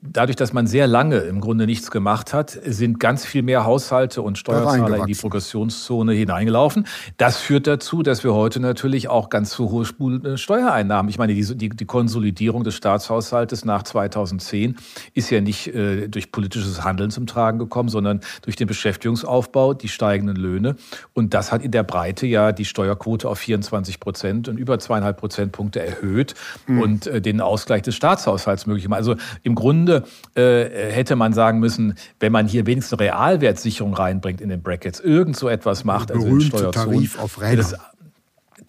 dadurch, 0.02 0.36
dass 0.36 0.54
man 0.54 0.68
sehr 0.68 0.88
lange 0.88 1.18
im 1.18 1.42
Grunde 1.42 1.66
nichts 1.66 1.92
gemacht 1.92 2.34
hat, 2.34 2.52
sind 2.52 3.00
ganz 3.00 3.26
viel 3.26 3.44
mehr 3.44 3.66
Haushalte 3.66 4.22
und 4.22 4.38
Steuerzahler 4.38 4.98
in 4.98 5.06
die 5.06 5.16
Progressionszone 5.16 6.14
hineingelaufen. 6.14 6.88
Das 7.18 7.38
führt 7.38 7.68
dazu, 7.68 8.04
dass 8.04 8.24
wir 8.24 8.34
heute 8.34 8.60
natürlich 8.60 9.08
auch 9.10 9.30
ganz 9.30 9.52
zu 9.52 9.72
hohe 9.72 9.86
äh, 10.24 10.38
Steuereinnahmen. 10.38 11.10
Ich 11.10 11.18
meine, 11.18 11.34
die, 11.34 11.58
die, 11.58 11.70
die 11.70 11.86
Konsolidierung 11.86 12.64
des 12.64 12.76
Staatshaushaltes 12.76 13.66
nach 13.66 13.84
2010 13.84 14.76
ist 15.14 15.30
ja 15.30 15.42
nicht 15.42 15.68
äh, 15.68 16.08
durch 16.08 16.32
politisches 16.32 16.84
Handeln 16.84 17.12
zum 17.12 17.28
Tragen 17.28 17.60
gekommen, 17.60 17.90
sondern 17.90 18.22
durch 18.42 18.56
den 18.56 18.68
Beschäftigungsaufbau, 18.68 19.74
die 19.74 19.90
steigenden 19.90 20.36
Löhne. 20.36 20.76
Und 21.14 21.34
das 21.34 21.52
hat 21.52 21.64
in 21.64 21.72
der 21.72 21.84
Breite 21.84 22.26
ja 22.28 22.52
die 22.52 22.66
Steuerquote 22.66 23.28
auf 23.28 23.40
24 23.40 24.00
Prozent 24.00 24.48
und 24.48 24.58
über 24.58 24.79
zweieinhalb 24.80 25.18
Prozentpunkte 25.18 25.86
erhöht 25.86 26.36
mhm. 26.68 26.82
und 26.82 27.08
äh, 27.08 27.22
den 27.22 27.42
Ausgleich 27.42 27.82
des 27.82 27.96
Staatshaushalts 27.96 28.66
möglich 28.66 28.84
gemacht. 28.84 29.00
Also 29.00 29.16
im 29.44 29.56
Grunde 29.56 30.04
äh, 30.36 30.66
hätte 30.92 31.16
man 31.16 31.34
sagen 31.34 31.60
müssen, 31.60 31.96
wenn 32.20 32.32
man 32.32 32.48
hier 32.48 32.66
wenigstens 32.66 33.00
eine 33.00 33.12
Realwertsicherung 33.12 33.94
reinbringt 33.94 34.42
in 34.42 34.50
den 34.50 34.62
Brackets, 34.62 35.00
irgend 35.00 35.38
so 35.38 35.50
etwas 35.50 35.84
macht, 35.84 36.12
also 36.12 36.28
in 36.28 36.42
Steuerzonen, 36.42 36.94
Tarif 36.94 37.20
auf 37.20 37.42
Rädern 37.42 37.76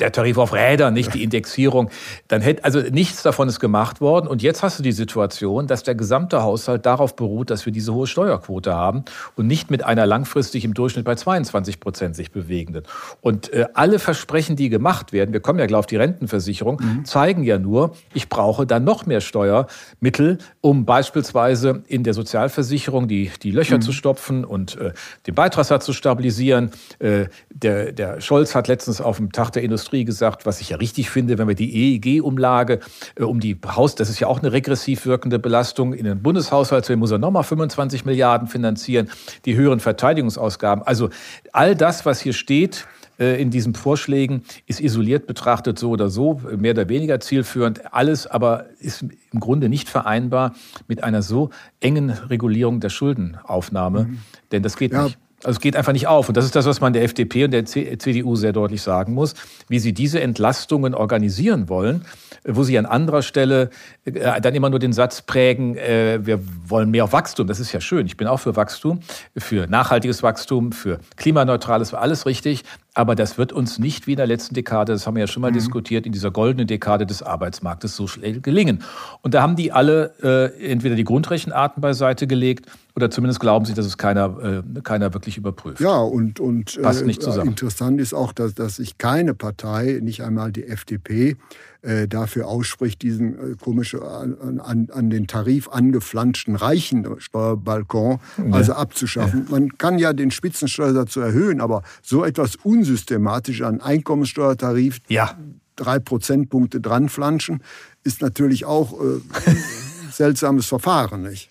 der 0.00 0.12
Tarif 0.12 0.38
auf 0.38 0.52
Räder, 0.52 0.90
nicht 0.90 1.14
die 1.14 1.22
Indexierung. 1.22 1.90
Dann 2.28 2.40
hätte, 2.40 2.64
also 2.64 2.80
nichts 2.80 3.22
davon 3.22 3.48
ist 3.48 3.60
gemacht 3.60 4.00
worden. 4.00 4.26
Und 4.26 4.42
jetzt 4.42 4.62
hast 4.62 4.78
du 4.78 4.82
die 4.82 4.92
Situation, 4.92 5.66
dass 5.66 5.82
der 5.82 5.94
gesamte 5.94 6.42
Haushalt 6.42 6.86
darauf 6.86 7.16
beruht, 7.16 7.50
dass 7.50 7.66
wir 7.66 7.72
diese 7.72 7.94
hohe 7.94 8.06
Steuerquote 8.06 8.74
haben 8.74 9.04
und 9.36 9.46
nicht 9.46 9.70
mit 9.70 9.84
einer 9.84 10.06
langfristig 10.06 10.64
im 10.64 10.74
Durchschnitt 10.74 11.04
bei 11.04 11.14
22 11.14 11.80
Prozent 11.80 12.16
sich 12.16 12.30
bewegenden. 12.30 12.84
Und 13.20 13.52
äh, 13.52 13.66
alle 13.74 13.98
Versprechen, 13.98 14.56
die 14.56 14.68
gemacht 14.68 15.12
werden, 15.12 15.32
wir 15.32 15.40
kommen 15.40 15.58
ja 15.58 15.66
gleich 15.66 15.78
auf 15.78 15.86
die 15.86 15.96
Rentenversicherung, 15.96 16.80
mhm. 16.80 17.04
zeigen 17.04 17.42
ja 17.42 17.58
nur, 17.58 17.94
ich 18.14 18.28
brauche 18.28 18.66
dann 18.66 18.84
noch 18.84 19.06
mehr 19.06 19.20
Steuermittel, 19.20 20.38
um 20.60 20.84
beispielsweise 20.84 21.82
in 21.86 22.04
der 22.04 22.14
Sozialversicherung 22.14 23.08
die, 23.08 23.30
die 23.42 23.50
Löcher 23.50 23.76
mhm. 23.76 23.82
zu 23.82 23.92
stopfen 23.92 24.44
und 24.44 24.76
äh, 24.76 24.92
den 25.26 25.34
Beitragssatz 25.34 25.84
zu 25.84 25.92
stabilisieren. 25.92 26.70
Äh, 26.98 27.26
der, 27.50 27.92
der 27.92 28.20
Scholz 28.20 28.54
hat 28.54 28.68
letztens 28.68 29.00
auf 29.00 29.16
dem 29.18 29.32
Tag 29.32 29.50
der 29.50 29.62
Industrie 29.62 29.89
Industrie 29.90 30.04
gesagt, 30.04 30.46
was 30.46 30.60
ich 30.60 30.70
ja 30.70 30.76
richtig 30.76 31.10
finde, 31.10 31.38
wenn 31.38 31.48
wir 31.48 31.54
die 31.54 31.96
EEG-Umlage 31.96 32.80
äh, 33.16 33.22
um 33.22 33.40
die 33.40 33.58
Haus, 33.66 33.94
das 33.94 34.08
ist 34.08 34.20
ja 34.20 34.28
auch 34.28 34.38
eine 34.38 34.52
regressiv 34.52 35.06
wirkende 35.06 35.38
Belastung, 35.38 35.92
in 35.94 36.04
den 36.04 36.22
Bundeshaushalt 36.22 36.84
zu 36.84 36.96
muss 36.96 37.10
er 37.10 37.18
nochmal 37.18 37.44
25 37.44 38.04
Milliarden 38.04 38.46
finanzieren, 38.46 39.10
die 39.44 39.56
höheren 39.56 39.80
Verteidigungsausgaben. 39.80 40.86
Also 40.86 41.10
all 41.52 41.74
das, 41.74 42.06
was 42.06 42.20
hier 42.20 42.32
steht, 42.32 42.86
äh, 43.18 43.40
in 43.40 43.50
diesen 43.50 43.74
Vorschlägen 43.74 44.42
ist 44.66 44.80
isoliert 44.80 45.26
betrachtet 45.26 45.78
so 45.78 45.90
oder 45.90 46.08
so, 46.08 46.40
mehr 46.56 46.72
oder 46.72 46.88
weniger 46.88 47.18
zielführend. 47.18 47.92
Alles 47.92 48.26
aber 48.26 48.66
ist 48.78 49.02
im 49.32 49.40
Grunde 49.40 49.68
nicht 49.68 49.88
vereinbar 49.88 50.54
mit 50.88 51.02
einer 51.02 51.22
so 51.22 51.50
engen 51.80 52.10
Regulierung 52.10 52.80
der 52.80 52.90
Schuldenaufnahme, 52.90 54.04
mhm. 54.04 54.18
denn 54.52 54.62
das 54.62 54.76
geht 54.76 54.92
ja. 54.92 55.04
nicht. 55.04 55.18
Also 55.42 55.56
es 55.56 55.60
geht 55.60 55.76
einfach 55.76 55.92
nicht 55.92 56.06
auf. 56.06 56.28
Und 56.28 56.36
das 56.36 56.44
ist 56.44 56.54
das, 56.54 56.66
was 56.66 56.80
man 56.80 56.92
der 56.92 57.02
FDP 57.02 57.44
und 57.44 57.50
der 57.52 57.64
CDU 57.64 58.36
sehr 58.36 58.52
deutlich 58.52 58.82
sagen 58.82 59.14
muss, 59.14 59.34
wie 59.68 59.78
sie 59.78 59.92
diese 59.92 60.20
Entlastungen 60.20 60.94
organisieren 60.94 61.68
wollen, 61.68 62.04
wo 62.44 62.62
sie 62.62 62.78
an 62.78 62.86
anderer 62.86 63.22
Stelle 63.22 63.70
äh, 64.04 64.40
dann 64.40 64.54
immer 64.54 64.70
nur 64.70 64.78
den 64.78 64.92
Satz 64.92 65.22
prägen, 65.22 65.76
äh, 65.76 66.20
wir 66.22 66.40
wollen 66.66 66.90
mehr 66.90 67.04
auf 67.04 67.12
Wachstum. 67.12 67.46
Das 67.46 67.58
ist 67.58 67.72
ja 67.72 67.80
schön. 67.80 68.06
Ich 68.06 68.16
bin 68.16 68.26
auch 68.26 68.38
für 68.38 68.56
Wachstum, 68.56 69.00
für 69.36 69.66
nachhaltiges 69.66 70.22
Wachstum, 70.22 70.72
für 70.72 70.98
klimaneutrales, 71.16 71.94
alles 71.94 72.26
richtig. 72.26 72.64
Aber 73.00 73.14
das 73.14 73.38
wird 73.38 73.54
uns 73.54 73.78
nicht 73.78 74.06
wie 74.06 74.10
in 74.10 74.18
der 74.18 74.26
letzten 74.26 74.54
Dekade, 74.54 74.92
das 74.92 75.06
haben 75.06 75.14
wir 75.14 75.22
ja 75.22 75.26
schon 75.26 75.40
mal 75.40 75.52
mhm. 75.52 75.54
diskutiert, 75.54 76.04
in 76.04 76.12
dieser 76.12 76.30
goldenen 76.30 76.66
Dekade 76.66 77.06
des 77.06 77.22
Arbeitsmarktes 77.22 77.96
so 77.96 78.06
schnell 78.06 78.42
gelingen. 78.42 78.82
Und 79.22 79.32
da 79.32 79.40
haben 79.40 79.56
die 79.56 79.72
alle 79.72 80.12
äh, 80.22 80.70
entweder 80.70 80.96
die 80.96 81.04
Grundrechenarten 81.04 81.80
beiseite 81.80 82.26
gelegt 82.26 82.66
oder 82.94 83.10
zumindest 83.10 83.40
glauben 83.40 83.64
sie, 83.64 83.72
dass 83.72 83.86
es 83.86 83.96
keiner, 83.96 84.62
äh, 84.76 84.80
keiner 84.82 85.14
wirklich 85.14 85.38
überprüft. 85.38 85.80
Ja, 85.80 85.96
und, 85.96 86.40
und 86.40 86.78
Passt 86.82 87.06
nicht 87.06 87.22
äh, 87.22 87.24
zusammen. 87.24 87.48
interessant 87.48 88.02
ist 88.02 88.12
auch, 88.12 88.34
dass, 88.34 88.54
dass 88.54 88.76
sich 88.76 88.98
keine 88.98 89.32
Partei, 89.32 90.00
nicht 90.02 90.22
einmal 90.22 90.52
die 90.52 90.66
FDP, 90.66 91.38
äh, 91.82 92.08
dafür 92.08 92.46
ausspricht, 92.46 93.00
diesen 93.00 93.52
äh, 93.52 93.56
komische 93.56 94.02
an, 94.02 94.60
an, 94.60 94.88
an, 94.92 95.08
den 95.08 95.26
Tarif 95.26 95.68
angeflanschten 95.68 96.56
Reichensteuerbalkon 96.56 98.20
ja. 98.36 98.52
also 98.52 98.74
abzuschaffen. 98.74 99.46
Ja. 99.46 99.50
Man 99.50 99.78
kann 99.78 99.98
ja 99.98 100.12
den 100.12 100.30
Spitzensteuersatz 100.30 101.16
erhöhen, 101.16 101.62
aber 101.62 101.82
so 102.02 102.22
etwas 102.22 102.56
unsystematisch 102.56 103.62
an 103.62 103.80
Einkommenssteuertarif 103.80 104.98
ja. 105.08 105.38
drei 105.76 105.98
Prozentpunkte 105.98 106.82
dranflanschen, 106.82 107.62
ist 108.04 108.20
natürlich 108.20 108.66
auch 108.66 108.92
äh, 109.00 109.20
seltsames 110.12 110.66
Verfahren, 110.66 111.22
nicht? 111.22 111.48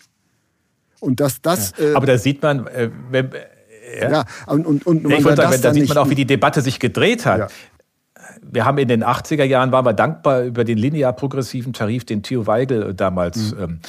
Und 1.00 1.22
dass 1.22 1.42
das. 1.42 1.74
Ja. 1.78 1.96
Aber 1.96 2.06
da 2.06 2.20
sieht 2.20 2.44
man, 2.44 2.68
äh, 2.68 2.92
wenn, 3.10 3.32
ja. 4.00 4.12
ja. 4.12 4.26
und, 4.46 4.68
und, 4.68 4.86
und 4.86 5.10
ich 5.10 5.24
wollte 5.24 5.42
sagen, 5.42 5.62
da 5.62 5.74
sieht 5.74 5.88
man 5.88 5.98
auch, 5.98 6.10
wie 6.10 6.16
die 6.16 6.26
Debatte 6.26 6.62
sich 6.62 6.80
gedreht 6.80 7.26
hat. 7.26 7.40
Ja 7.40 7.48
wir 8.42 8.66
haben 8.66 8.78
in 8.78 8.88
den 8.88 9.04
80er 9.04 9.44
Jahren, 9.44 9.72
waren 9.72 9.86
wir 9.86 9.94
dankbar 9.94 10.44
über 10.44 10.64
den 10.64 10.78
linear 10.78 11.14
progressiven 11.14 11.74
Tarif, 11.74 12.06
den 12.06 12.24
Theo 12.24 12.48
Weigel 12.48 12.94
damals 12.94 13.54
mhm. 13.54 13.62
ähm, 13.62 13.80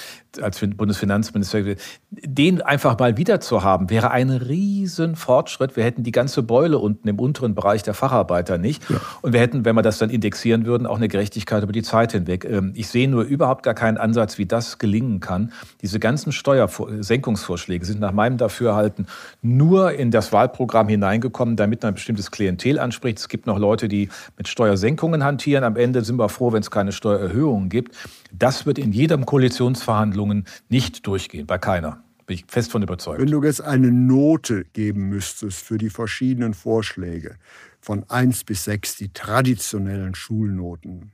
als 0.41 0.61
Bundesfinanzminister, 0.61 1.75
den 2.11 2.63
einfach 2.63 2.99
mal 2.99 3.17
wieder 3.17 3.41
zu 3.41 3.65
haben, 3.65 3.91
wäre 3.91 4.11
ein 4.11 4.31
riesen 4.31 5.17
Fortschritt. 5.17 5.77
Wir 5.77 5.85
hätten 5.85 6.03
die 6.03 6.13
ganze 6.13 6.43
Beule 6.43 6.79
unten 6.79 7.09
im 7.09 7.19
unteren 7.19 7.55
Bereich 7.55 7.83
der 7.83 7.95
Facharbeiter 7.95 8.59
nicht. 8.59 8.89
Ja. 8.89 9.01
Und 9.23 9.33
wir 9.33 9.41
hätten, 9.41 9.65
wenn 9.65 9.75
wir 9.75 9.83
das 9.83 9.99
dann 9.99 10.11
indexieren 10.11 10.67
würden, 10.67 10.87
auch 10.87 10.97
eine 10.97 11.09
Gerechtigkeit 11.09 11.63
über 11.63 11.73
die 11.73 11.83
Zeit 11.83 12.13
hinweg. 12.13 12.45
Ähm, 12.45 12.73
ich 12.77 12.89
sehe 12.89 13.09
nur 13.09 13.25
überhaupt 13.25 13.63
gar 13.63 13.75
keinen 13.75 13.99
Ansatz, 13.99 14.39
wie 14.39 14.47
das 14.47 14.79
gelingen 14.79 15.21
kann. 15.21 15.53
Diese 15.83 15.99
ganzen 15.99 16.33
Steuersenkungsvorschläge 16.33 17.85
sind 17.85 18.01
nach 18.01 18.13
meinem 18.13 18.37
Dafürhalten 18.37 19.07
nur 19.43 19.93
in 19.93 20.11
das 20.11 20.33
Wahlprogramm 20.33 20.89
hineingekommen, 20.89 21.57
damit 21.57 21.83
man 21.83 21.93
ein 21.93 21.95
bestimmtes 21.95 22.31
Klientel 22.31 22.79
anspricht. 22.79 23.19
Es 23.19 23.29
gibt 23.29 23.47
noch 23.47 23.59
Leute, 23.59 23.89
die 23.89 24.09
mit 24.37 24.49
Steuersenkungen 24.49 25.25
hantieren. 25.25 25.65
Am 25.65 25.77
Ende 25.77 26.05
sind 26.05 26.19
wir 26.19 26.29
froh, 26.29 26.53
wenn 26.53 26.61
es 26.61 26.71
keine 26.71 26.93
Steuererhöhungen 26.93 27.69
gibt. 27.69 27.97
Das 28.33 28.67
wird 28.67 28.79
in 28.79 28.93
jedem 28.93 29.27
Koalitionsverhandlungen 29.27 30.47
nicht 30.69 31.07
durchgehen, 31.07 31.47
bei 31.47 31.59
keiner. 31.59 32.03
Bin 32.27 32.37
ich 32.37 32.45
fest 32.47 32.71
von 32.71 32.83
überzeugt. 32.83 33.21
Wenn 33.21 33.31
du 33.31 33.43
jetzt 33.43 33.61
eine 33.61 33.91
Note 33.91 34.65
geben 34.73 35.09
müsstest 35.09 35.63
für 35.63 35.79
die 35.79 35.91
verschiedenen 35.91 36.55
Vorschläge, 36.55 37.37
von 37.81 38.05
1 38.09 38.45
bis 38.45 38.65
6, 38.65 38.97
die 38.97 39.13
traditionellen 39.13 40.15
Schulnoten, 40.15 41.13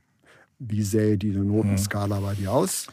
wie 0.59 0.81
sähe 0.81 1.17
diese 1.17 1.39
Notenskala 1.39 2.19
bei 2.19 2.33
dir 2.33 2.51
aus? 2.51 2.87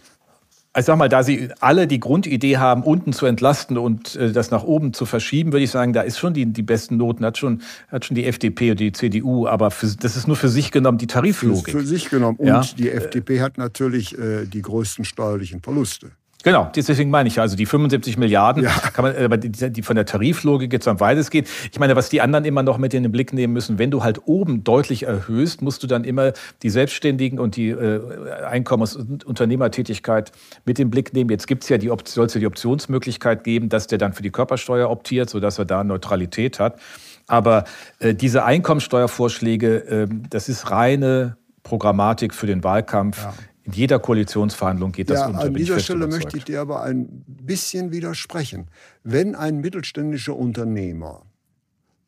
Ich 0.76 0.84
sag 0.84 0.98
mal, 0.98 1.08
da 1.08 1.22
Sie 1.22 1.50
alle 1.60 1.86
die 1.86 2.00
Grundidee 2.00 2.58
haben, 2.58 2.82
unten 2.82 3.12
zu 3.12 3.26
entlasten 3.26 3.78
und 3.78 4.16
äh, 4.16 4.32
das 4.32 4.50
nach 4.50 4.64
oben 4.64 4.92
zu 4.92 5.06
verschieben, 5.06 5.52
würde 5.52 5.64
ich 5.64 5.70
sagen, 5.70 5.92
da 5.92 6.02
ist 6.02 6.18
schon 6.18 6.34
die, 6.34 6.46
die 6.46 6.62
besten 6.62 6.96
Noten, 6.96 7.24
hat 7.24 7.38
schon, 7.38 7.62
hat 7.88 8.04
schon 8.04 8.16
die 8.16 8.24
FDP 8.24 8.72
und 8.72 8.80
die 8.80 8.92
CDU, 8.92 9.46
aber 9.46 9.70
für, 9.70 9.86
das 9.86 10.16
ist 10.16 10.26
nur 10.26 10.36
für 10.36 10.48
sich 10.48 10.72
genommen 10.72 10.98
die 10.98 11.06
Tariflogik. 11.06 11.70
Für, 11.70 11.80
für 11.80 11.86
sich 11.86 12.10
genommen. 12.10 12.38
Und 12.38 12.46
ja? 12.48 12.62
die 12.76 12.90
FDP 12.90 13.40
hat 13.40 13.56
natürlich 13.56 14.18
äh, 14.18 14.46
die 14.46 14.62
größten 14.62 15.04
steuerlichen 15.04 15.62
Verluste. 15.62 16.10
Genau, 16.44 16.70
deswegen 16.76 17.08
meine 17.08 17.26
ich 17.26 17.40
also 17.40 17.56
die 17.56 17.64
75 17.64 18.18
Milliarden, 18.18 18.64
ja. 18.64 18.70
kann 18.70 19.06
man, 19.06 19.16
aber 19.16 19.38
die, 19.38 19.50
die 19.50 19.82
von 19.82 19.96
der 19.96 20.04
Tariflogik 20.04 20.70
jetzt 20.74 20.86
am 20.86 21.00
weitesten 21.00 21.32
geht. 21.32 21.48
Ich 21.72 21.78
meine, 21.78 21.96
was 21.96 22.10
die 22.10 22.20
anderen 22.20 22.44
immer 22.44 22.62
noch 22.62 22.76
mit 22.76 22.92
in 22.92 23.02
den 23.02 23.10
Blick 23.10 23.32
nehmen 23.32 23.54
müssen, 23.54 23.78
wenn 23.78 23.90
du 23.90 24.04
halt 24.04 24.20
oben 24.26 24.62
deutlich 24.62 25.04
erhöhst, 25.04 25.62
musst 25.62 25.82
du 25.82 25.86
dann 25.86 26.04
immer 26.04 26.32
die 26.62 26.68
Selbstständigen 26.68 27.38
und 27.38 27.56
die 27.56 27.70
äh, 27.70 28.00
Einkommens- 28.46 28.94
und 28.94 29.24
Unternehmertätigkeit 29.24 30.32
mit 30.66 30.78
in 30.78 30.88
den 30.88 30.90
Blick 30.90 31.14
nehmen. 31.14 31.30
Jetzt 31.30 31.46
gibt's 31.46 31.70
ja 31.70 31.78
die 31.78 31.90
soll 32.04 32.26
es 32.26 32.34
ja 32.34 32.40
die 32.40 32.46
Optionsmöglichkeit 32.46 33.42
geben, 33.42 33.70
dass 33.70 33.86
der 33.86 33.96
dann 33.96 34.12
für 34.12 34.22
die 34.22 34.30
Körpersteuer 34.30 34.90
optiert, 34.90 35.30
sodass 35.30 35.58
er 35.58 35.64
da 35.64 35.82
Neutralität 35.82 36.60
hat. 36.60 36.78
Aber 37.26 37.64
äh, 38.00 38.12
diese 38.12 38.44
Einkommensteuervorschläge, 38.44 39.76
äh, 39.76 40.08
das 40.28 40.50
ist 40.50 40.70
reine 40.70 41.38
Programmatik 41.62 42.34
für 42.34 42.46
den 42.46 42.62
Wahlkampf. 42.62 43.22
Ja. 43.22 43.32
In 43.64 43.72
jeder 43.72 43.98
Koalitionsverhandlung 43.98 44.92
geht 44.92 45.10
das 45.10 45.20
ja, 45.20 45.26
unter. 45.26 45.40
An 45.40 45.54
dieser 45.54 45.80
Stelle 45.80 46.04
überzeugt. 46.04 46.24
möchte 46.24 46.38
ich 46.38 46.44
dir 46.44 46.60
aber 46.60 46.82
ein 46.82 47.24
bisschen 47.26 47.92
widersprechen. 47.92 48.68
Wenn 49.02 49.34
ein 49.34 49.60
mittelständischer 49.60 50.36
Unternehmer 50.36 51.24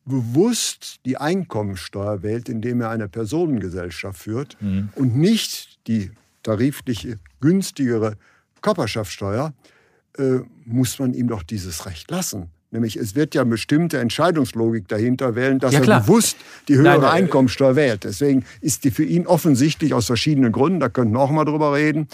bewusst 0.05 0.99
die 1.05 1.17
Einkommensteuer 1.17 2.23
wählt, 2.23 2.47
indem 2.47 2.81
er 2.81 2.91
eine 2.91 3.09
Personengesellschaft 3.09 4.19
führt 4.19 4.57
mhm. 4.61 4.89
und 4.95 5.17
nicht 5.17 5.79
die 5.87 6.11
tarifliche 6.43 7.19
günstigere 7.41 8.17
Körperschaftssteuer, 8.61 9.53
äh, 10.17 10.39
muss 10.65 10.99
man 10.99 11.13
ihm 11.13 11.27
doch 11.27 11.43
dieses 11.43 11.85
Recht 11.85 12.09
lassen. 12.09 12.51
Nämlich 12.71 12.97
es 12.97 13.15
wird 13.15 13.33
ja 13.33 13.43
bestimmte 13.45 13.97
Entscheidungslogik 13.99 14.87
dahinter 14.87 15.35
wählen, 15.35 15.59
dass 15.59 15.73
ja, 15.73 15.79
er 15.79 16.01
bewusst 16.01 16.35
die 16.67 16.75
höhere 16.75 16.99
Nein, 16.99 17.23
Einkommensteuer 17.23 17.75
wählt. 17.77 18.03
Deswegen 18.03 18.45
ist 18.59 18.83
die 18.83 18.91
für 18.91 19.05
ihn 19.05 19.25
offensichtlich 19.25 19.93
aus 19.93 20.05
verschiedenen 20.07 20.51
Gründen, 20.51 20.81
da 20.81 20.89
könnten 20.89 21.13
wir 21.13 21.21
auch 21.21 21.31
mal 21.31 21.45
drüber 21.45 21.73
reden, 21.73 22.09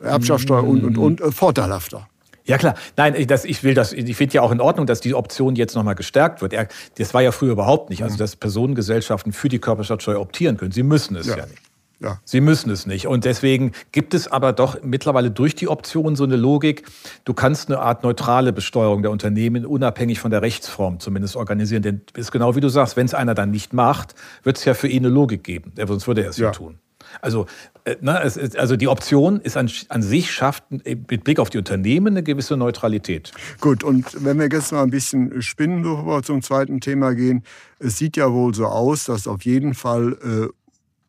Erbschaftssteuer 0.00 0.64
und, 0.64 0.84
und, 0.84 0.98
und, 0.98 1.20
äh, 1.20 1.32
vorteilhafter. 1.32 2.06
Ja 2.46 2.58
klar, 2.58 2.74
nein, 2.98 3.14
ich, 3.16 3.26
das, 3.26 3.46
ich 3.46 3.64
will 3.64 3.72
das, 3.72 3.94
ich 3.94 4.16
finde 4.16 4.34
ja 4.34 4.42
auch 4.42 4.52
in 4.52 4.60
Ordnung, 4.60 4.86
dass 4.86 5.00
die 5.00 5.14
Option 5.14 5.56
jetzt 5.56 5.74
nochmal 5.74 5.94
gestärkt 5.94 6.42
wird. 6.42 6.54
das 6.98 7.14
war 7.14 7.22
ja 7.22 7.32
früher 7.32 7.52
überhaupt 7.52 7.88
nicht. 7.88 8.02
Also 8.02 8.18
dass 8.18 8.36
Personengesellschaften 8.36 9.32
für 9.32 9.48
die 9.48 9.58
Körperschaftsteuer 9.58 10.20
optieren 10.20 10.58
können. 10.58 10.72
Sie 10.72 10.82
müssen 10.82 11.16
es 11.16 11.26
ja, 11.26 11.38
ja 11.38 11.46
nicht. 11.46 11.62
Ja. 12.00 12.20
Sie 12.24 12.40
müssen 12.40 12.70
es 12.70 12.86
nicht. 12.86 13.06
Und 13.06 13.24
deswegen 13.24 13.72
gibt 13.92 14.14
es 14.14 14.28
aber 14.28 14.52
doch 14.52 14.82
mittlerweile 14.82 15.30
durch 15.30 15.54
die 15.54 15.68
Option 15.68 16.16
so 16.16 16.24
eine 16.24 16.36
Logik, 16.36 16.84
du 17.24 17.34
kannst 17.34 17.68
eine 17.68 17.78
Art 17.78 18.02
neutrale 18.02 18.52
Besteuerung 18.52 19.02
der 19.02 19.10
Unternehmen 19.10 19.64
unabhängig 19.64 20.20
von 20.20 20.30
der 20.30 20.42
Rechtsform 20.42 21.00
zumindest 21.00 21.36
organisieren. 21.36 21.82
Denn 21.82 22.00
es 22.14 22.22
ist 22.22 22.32
genau 22.32 22.56
wie 22.56 22.60
du 22.60 22.68
sagst, 22.68 22.96
wenn 22.96 23.06
es 23.06 23.14
einer 23.14 23.34
dann 23.34 23.50
nicht 23.50 23.72
macht, 23.72 24.14
wird 24.42 24.58
es 24.58 24.64
ja 24.64 24.74
für 24.74 24.88
ihn 24.88 25.04
eine 25.04 25.14
Logik 25.14 25.44
geben. 25.44 25.72
Sonst 25.76 26.06
würde 26.06 26.22
er 26.22 26.30
es 26.30 26.36
ja, 26.36 26.50
tun. 26.50 26.78
Also, 27.20 27.46
äh, 27.84 27.96
ne, 28.00 28.22
ist, 28.22 28.56
also 28.56 28.76
die 28.76 28.88
Option 28.88 29.40
ist 29.40 29.56
an, 29.56 29.70
an, 29.88 30.02
sich 30.02 30.32
schafft 30.32 30.64
mit 30.70 31.24
Blick 31.24 31.38
auf 31.38 31.50
die 31.50 31.58
Unternehmen 31.58 32.08
eine 32.08 32.22
gewisse 32.22 32.56
Neutralität. 32.56 33.32
Gut, 33.60 33.84
und 33.84 34.24
wenn 34.24 34.38
wir 34.38 34.48
jetzt 34.50 34.72
mal 34.72 34.82
ein 34.82 34.90
bisschen 34.90 35.42
spinnen, 35.42 35.82
bevor 35.82 36.06
wir 36.06 36.22
zum 36.22 36.42
zweiten 36.42 36.80
Thema 36.80 37.14
gehen, 37.14 37.42
es 37.78 37.98
sieht 37.98 38.16
ja 38.16 38.32
wohl 38.32 38.54
so 38.54 38.66
aus, 38.66 39.04
dass 39.04 39.26
auf 39.26 39.44
jeden 39.44 39.74
Fall 39.74 40.16
äh, 40.22 40.48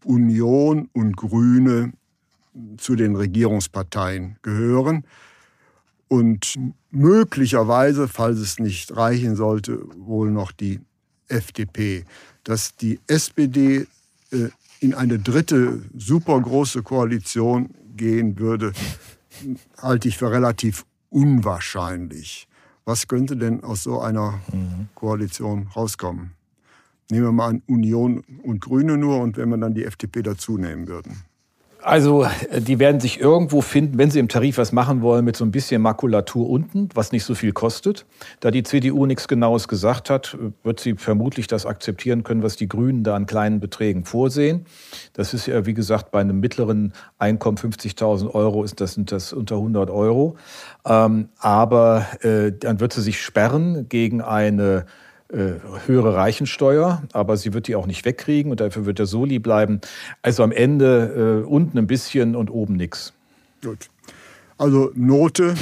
Union 0.05 0.89
und 0.93 1.17
Grüne 1.17 1.93
zu 2.77 2.95
den 2.95 3.15
Regierungsparteien 3.15 4.37
gehören. 4.41 5.03
Und 6.07 6.55
möglicherweise, 6.91 8.07
falls 8.07 8.39
es 8.39 8.59
nicht 8.59 8.95
reichen 8.95 9.35
sollte, 9.35 9.83
wohl 9.97 10.31
noch 10.31 10.51
die 10.51 10.79
FDP. 11.27 12.05
Dass 12.43 12.75
die 12.75 12.99
SPD 13.07 13.87
äh, 14.31 14.49
in 14.79 14.93
eine 14.93 15.19
dritte 15.19 15.81
supergroße 15.97 16.83
Koalition 16.83 17.73
gehen 17.95 18.37
würde, 18.37 18.73
halte 19.81 20.07
ich 20.07 20.17
für 20.17 20.31
relativ 20.31 20.85
unwahrscheinlich. 21.09 22.47
Was 22.85 23.07
könnte 23.07 23.35
denn 23.35 23.63
aus 23.63 23.83
so 23.83 23.99
einer 23.99 24.39
mhm. 24.53 24.89
Koalition 24.93 25.67
rauskommen? 25.75 26.31
Nehmen 27.11 27.25
wir 27.25 27.31
mal 27.31 27.49
an 27.49 27.61
Union 27.67 28.23
und 28.43 28.61
Grüne 28.61 28.97
nur 28.97 29.19
und 29.19 29.37
wenn 29.37 29.49
wir 29.49 29.57
dann 29.57 29.73
die 29.73 29.85
FDP 29.85 30.23
dazu 30.23 30.57
nehmen 30.57 30.87
würden. 30.87 31.23
Also 31.85 32.23
äh, 32.23 32.61
die 32.61 32.79
werden 32.79 32.99
sich 32.99 33.19
irgendwo 33.19 33.61
finden, 33.61 33.99
wenn 33.99 34.09
sie 34.09 34.17
im 34.17 34.27
Tarif 34.27 34.57
was 34.57 34.71
machen 34.71 35.03
wollen, 35.03 35.23
mit 35.23 35.37
so 35.37 35.45
ein 35.45 35.51
bisschen 35.51 35.83
Makulatur 35.83 36.49
unten, 36.49 36.89
was 36.95 37.11
nicht 37.11 37.23
so 37.23 37.35
viel 37.35 37.51
kostet. 37.51 38.07
Da 38.39 38.49
die 38.49 38.63
CDU 38.63 39.05
nichts 39.05 39.27
Genaues 39.27 39.67
gesagt 39.67 40.09
hat, 40.09 40.35
wird 40.63 40.79
sie 40.79 40.95
vermutlich 40.95 41.45
das 41.45 41.67
akzeptieren 41.67 42.23
können, 42.23 42.41
was 42.41 42.55
die 42.55 42.67
Grünen 42.67 43.03
da 43.03 43.15
an 43.15 43.27
kleinen 43.27 43.59
Beträgen 43.59 44.03
vorsehen. 44.03 44.65
Das 45.13 45.35
ist 45.35 45.45
ja, 45.45 45.67
wie 45.67 45.75
gesagt, 45.75 46.09
bei 46.09 46.21
einem 46.21 46.39
mittleren 46.39 46.93
Einkommen 47.19 47.57
50.000 47.57 48.33
Euro 48.33 48.63
ist 48.63 48.81
das, 48.81 48.95
sind 48.95 49.11
das 49.11 49.31
unter 49.31 49.57
100 49.57 49.91
Euro. 49.91 50.37
Ähm, 50.85 51.29
aber 51.37 52.07
äh, 52.21 52.51
dann 52.51 52.79
wird 52.79 52.93
sie 52.93 53.01
sich 53.03 53.21
sperren 53.21 53.87
gegen 53.89 54.21
eine 54.21 54.87
höhere 55.29 56.15
Reichensteuer, 56.15 57.01
aber 57.11 57.37
sie 57.37 57.53
wird 57.53 57.67
die 57.67 57.75
auch 57.75 57.87
nicht 57.87 58.05
wegkriegen 58.05 58.51
und 58.51 58.59
dafür 58.59 58.85
wird 58.85 58.99
der 58.99 59.05
Soli 59.05 59.39
bleiben. 59.39 59.81
Also 60.21 60.43
am 60.43 60.51
Ende 60.51 61.43
äh, 61.43 61.47
unten 61.47 61.77
ein 61.77 61.87
bisschen 61.87 62.35
und 62.35 62.49
oben 62.49 62.75
nichts. 62.75 63.13
Gut. 63.63 63.89
Also 64.57 64.91
Note 64.95 65.55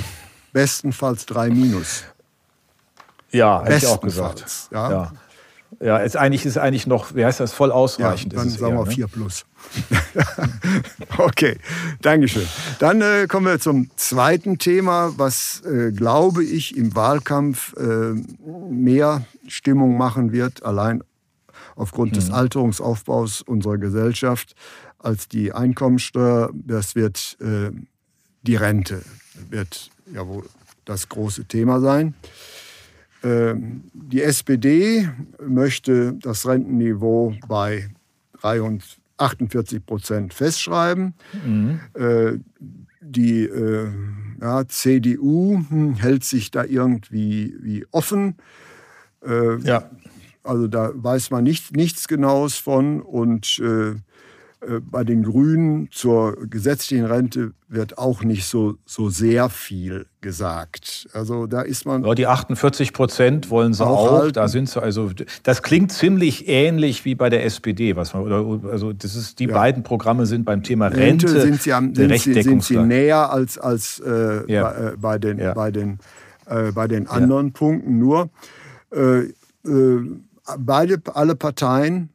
bestenfalls 0.52 1.26
3 1.26 1.50
minus. 1.50 2.04
Ja, 3.32 3.64
hätte 3.64 3.78
ich 3.78 3.88
auch 3.88 4.02
gesagt. 4.02 4.46
Ja. 4.72 4.92
ja. 4.92 5.12
Ja, 5.80 5.98
ist 5.98 6.16
eigentlich, 6.18 6.46
ist 6.46 6.58
eigentlich 6.58 6.88
noch, 6.88 7.16
wie 7.16 7.26
heißt 7.26 7.40
das, 7.40 7.54
voll 7.54 7.72
ausreichend. 7.72 8.34
Ja, 8.34 8.40
dann 8.40 8.50
sagen 8.50 8.76
wir 8.76 8.86
4 8.86 9.06
ne? 9.06 9.12
plus. 9.12 9.46
okay, 11.18 11.58
Dankeschön. 12.02 12.48
Dann 12.80 13.02
äh, 13.02 13.28
kommen 13.28 13.46
wir 13.46 13.60
zum 13.60 13.90
zweiten 13.96 14.58
Thema, 14.58 15.14
was, 15.18 15.62
äh, 15.66 15.92
glaube 15.92 16.44
ich, 16.44 16.76
im 16.78 16.96
Wahlkampf 16.96 17.74
äh, 17.78 18.14
mehr 18.70 19.26
Stimmung 19.48 19.98
machen 19.98 20.32
wird, 20.32 20.64
allein 20.64 21.04
aufgrund 21.76 22.12
mhm. 22.12 22.16
des 22.16 22.32
Alterungsaufbaus 22.32 23.42
unserer 23.42 23.78
Gesellschaft, 23.78 24.56
als 25.00 25.28
die 25.28 25.54
Einkommensteuer. 25.54 26.50
Das 26.54 26.96
wird 26.96 27.38
äh, 27.42 27.72
die 28.44 28.56
Rente, 28.56 29.02
wird 29.50 29.90
ja 30.14 30.28
wohl 30.28 30.44
das 30.86 31.10
große 31.10 31.46
Thema 31.46 31.80
sein. 31.80 32.14
Ähm, 33.24 33.84
die 33.94 34.22
SPD 34.22 35.10
möchte 35.48 36.14
das 36.14 36.48
Rentenniveau 36.48 37.36
bei 37.48 37.90
48 39.18 39.86
Prozent 39.86 40.34
festschreiben. 40.34 41.14
Mhm. 41.46 41.80
Äh, 41.94 42.40
die 43.02 43.44
äh, 43.44 43.90
ja, 44.42 44.68
CDU 44.68 45.62
hm, 45.70 45.96
hält 45.96 46.24
sich 46.24 46.52
da 46.52 46.64
irgendwie 46.64 47.56
wie 47.62 47.86
offen. 47.92 48.36
Äh, 49.26 49.58
ja. 49.60 49.90
Also 50.44 50.68
da 50.68 50.92
weiß 50.94 51.32
man 51.32 51.44
nicht, 51.44 51.76
nichts 51.76 52.08
Genaues 52.08 52.56
von. 52.56 53.02
Und 53.02 53.62
bei 54.82 55.04
den 55.04 55.24
Grünen 55.24 55.90
zur 55.92 56.38
gesetzlichen 56.50 57.06
Rente 57.06 57.52
wird 57.68 57.98
auch 57.98 58.24
nicht 58.24 58.46
so, 58.46 58.76
so 58.86 59.10
sehr 59.10 59.50
viel 59.50 60.06
gesagt. 60.22 61.08
Also 61.14 61.48
da 61.48 61.62
ist 61.62 61.86
man. 61.86 62.04
Ja, 62.04 62.14
die 62.14 62.28
48 62.28 62.94
Prozent 62.94 63.50
wollen 63.50 63.74
sie 63.74 63.86
auch. 63.86 64.26
auch. 64.26 64.32
Da 64.32 64.48
sind 64.48 64.70
sie 64.70 64.82
also. 64.82 65.12
Das 65.44 65.64
klingt 65.64 65.92
ziemlich 65.92 66.48
ähnlich 66.48 67.04
wie 67.06 67.16
bei 67.16 67.30
der 67.30 67.46
SPD, 67.46 67.96
was 67.96 68.14
man 68.14 68.32
also 68.66 68.94
das 68.94 69.16
ist 69.16 69.40
die 69.40 69.46
ja. 69.46 69.54
beiden 69.54 69.84
Programme 69.84 70.26
sind 70.26 70.46
beim 70.46 70.64
Thema 70.64 70.88
Rente, 70.88 71.28
Rente 71.28 71.42
sind 71.42 71.62
sie, 71.62 71.74
am, 71.74 71.94
sind 71.96 72.18
sie, 72.20 72.42
sind 72.42 72.64
sie 72.64 72.78
näher 72.78 73.32
als 73.32 73.58
als 73.58 74.00
äh, 74.00 74.52
ja. 74.52 74.64
bei, 74.64 74.76
äh, 74.76 74.98
bei, 74.98 75.18
den 75.20 75.40
ja. 75.40 75.54
bei 75.54 75.72
den 75.72 76.00
äh, 76.46 76.72
bei 76.72 76.88
den 76.88 77.08
anderen 77.08 77.54
Punkten. 77.54 78.00
Nur 78.00 78.30
äh, 78.92 79.22
äh, 79.22 79.34
beide 80.58 81.02
alle 81.14 81.36
Parteien 81.36 82.10
äh, 82.10 82.13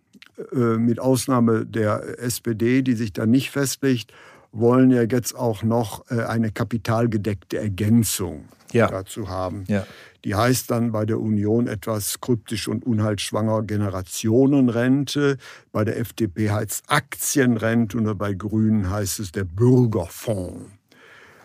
mit 0.53 1.01
Ausnahme 1.01 1.67
der 1.67 2.19
SPD, 2.21 2.83
die 2.83 2.95
sich 2.95 3.13
da 3.13 3.27
nicht 3.27 3.51
festlegt, 3.51 4.13
wollen 4.53 4.91
ja 4.91 5.03
jetzt 5.03 5.35
auch 5.35 5.63
noch 5.63 6.11
äh, 6.11 6.23
eine 6.23 6.51
kapitalgedeckte 6.51 7.59
Ergänzung 7.59 8.49
ja. 8.73 8.89
dazu 8.89 9.29
haben. 9.29 9.65
Ja. 9.69 9.87
Die 10.25 10.35
heißt 10.35 10.71
dann 10.71 10.93
bei 10.93 11.07
der 11.07 11.21
Union 11.21 11.69
etwas 11.69 12.21
kryptisch 12.21 12.69
und 12.69 12.85
unheilschwanger 12.85 13.63
Generationenrente. 13.63 15.39
Bei 15.73 15.85
der 15.85 15.99
FDP 15.99 16.51
heißt 16.51 16.71
es 16.71 16.83
Aktienrente 16.89 17.97
und 17.97 18.19
bei 18.19 18.35
Grünen 18.35 18.91
heißt 18.91 19.21
es 19.21 19.33
der 19.33 19.45
Bürgerfonds. 19.45 20.71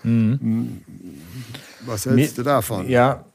Mhm. 0.04 0.40
Hm. 0.42 0.82
Was 1.86 2.06
hältst 2.06 2.38
du 2.38 2.44
davon? 2.44 2.90
Ja, 2.90 3.26